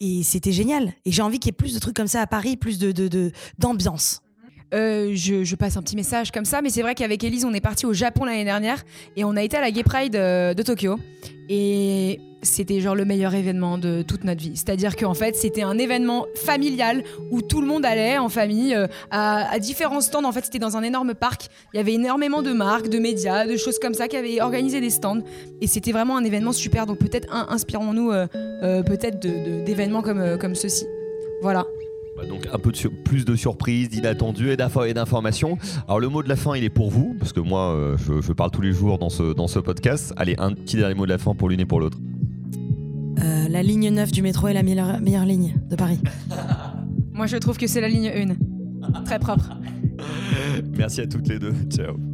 Et 0.00 0.22
c'était 0.22 0.52
génial. 0.52 0.94
Et 1.04 1.12
j'ai 1.12 1.22
envie 1.22 1.38
qu'il 1.38 1.48
y 1.48 1.50
ait 1.50 1.52
plus 1.52 1.74
de 1.74 1.78
trucs 1.78 1.96
comme 1.96 2.06
ça 2.06 2.22
à 2.22 2.26
Paris, 2.26 2.56
plus 2.56 2.78
de 2.78 3.32
d'ambiance. 3.58 4.22
Euh, 4.72 5.10
je, 5.14 5.54
passe 5.56 5.76
un 5.76 5.82
petit 5.82 5.96
message 5.96 6.30
comme 6.30 6.44
ça, 6.44 6.62
mais 6.62 6.70
c'est 6.70 6.82
vrai 6.82 6.94
qu'avec 6.94 7.24
Elise, 7.24 7.44
on 7.44 7.52
est 7.52 7.60
parti 7.60 7.86
au 7.86 7.92
Japon 7.92 8.24
l'année 8.24 8.44
dernière 8.44 8.84
et 9.16 9.24
on 9.24 9.36
a 9.36 9.42
été 9.42 9.56
à 9.56 9.60
la 9.60 9.70
Gay 9.70 9.82
Pride 9.82 10.14
euh, 10.14 10.54
de 10.54 10.62
Tokyo. 10.62 10.98
Et 11.48 12.20
c'était 12.42 12.80
genre 12.80 12.94
le 12.94 13.04
meilleur 13.04 13.34
événement 13.34 13.76
de 13.76 14.02
toute 14.02 14.22
notre 14.22 14.40
vie. 14.40 14.52
C'est-à-dire 14.54 14.94
qu'en 14.94 15.14
fait, 15.14 15.34
c'était 15.34 15.62
un 15.62 15.76
événement 15.76 16.26
familial 16.36 17.02
où 17.32 17.42
tout 17.42 17.60
le 17.60 17.66
monde 17.66 17.84
allait 17.84 18.18
en 18.18 18.28
famille 18.28 18.74
euh, 18.74 18.86
à, 19.10 19.58
différents 19.58 20.00
stands. 20.00 20.24
En 20.24 20.30
fait, 20.30 20.44
c'était 20.44 20.60
dans 20.60 20.76
un 20.76 20.82
énorme 20.84 21.14
parc. 21.14 21.48
Il 21.74 21.78
y 21.78 21.80
avait 21.80 21.94
énormément 21.94 22.42
de 22.42 22.52
marques, 22.52 22.88
de 22.88 23.00
médias, 23.00 23.46
de 23.46 23.56
choses 23.56 23.80
comme 23.80 23.94
ça 23.94 24.06
qui 24.06 24.16
avaient 24.16 24.40
organisé 24.40 24.80
des 24.80 24.90
stands. 24.90 25.22
Et 25.60 25.66
c'était 25.66 25.92
vraiment 25.92 26.16
un 26.16 26.24
événement 26.24 26.52
super. 26.52 26.86
Donc 26.86 26.98
peut-être 26.98 27.28
inspirons-nous 27.32 28.10
peut-être 28.86 29.18
d'événements 29.64 30.02
comme, 30.02 30.38
comme 30.38 30.54
ceci. 30.54 30.86
Voilà. 31.42 31.66
Bah, 32.16 32.26
donc 32.26 32.48
un 32.52 32.58
peu 32.58 32.72
de 32.72 32.88
plus 32.88 33.24
de 33.24 33.36
surprises, 33.36 33.88
d'inattendus 33.88 34.50
et 34.50 34.56
d'informations. 34.56 35.58
Alors 35.86 36.00
le 36.00 36.08
mot 36.08 36.22
de 36.22 36.28
la 36.28 36.36
fin, 36.36 36.56
il 36.56 36.64
est 36.64 36.70
pour 36.70 36.90
vous, 36.90 37.16
parce 37.18 37.32
que 37.32 37.40
moi, 37.40 37.72
euh, 37.74 37.96
je, 37.98 38.32
parle 38.32 38.50
tous 38.50 38.62
les 38.62 38.72
jours 38.72 38.98
dans 38.98 39.10
ce, 39.10 39.32
dans 39.34 39.48
ce 39.48 39.58
podcast. 39.58 40.12
Allez, 40.16 40.34
un 40.38 40.52
petit 40.52 40.76
dernier 40.76 40.94
mot 40.94 41.04
de 41.06 41.10
la 41.10 41.18
fin 41.18 41.34
pour 41.34 41.48
l'une 41.48 41.60
et 41.60 41.66
pour 41.66 41.80
l'autre. 41.80 41.98
Euh, 43.22 43.48
la 43.48 43.62
ligne 43.62 43.90
9 43.90 44.12
du 44.12 44.22
métro 44.22 44.48
est 44.48 44.54
la 44.54 44.62
meilleure, 44.62 45.00
meilleure 45.00 45.26
ligne 45.26 45.56
de 45.68 45.76
Paris. 45.76 46.00
moi, 47.12 47.26
je 47.26 47.36
trouve 47.36 47.58
que 47.58 47.66
c'est 47.66 47.80
la 47.80 47.88
ligne 47.88 48.08
1. 48.08 49.02
Très 49.04 49.18
propre. 49.18 49.50
Merci 50.76 51.02
à 51.02 51.06
toutes 51.06 51.28
les 51.28 51.38
deux. 51.38 51.54
Ciao. 51.68 52.09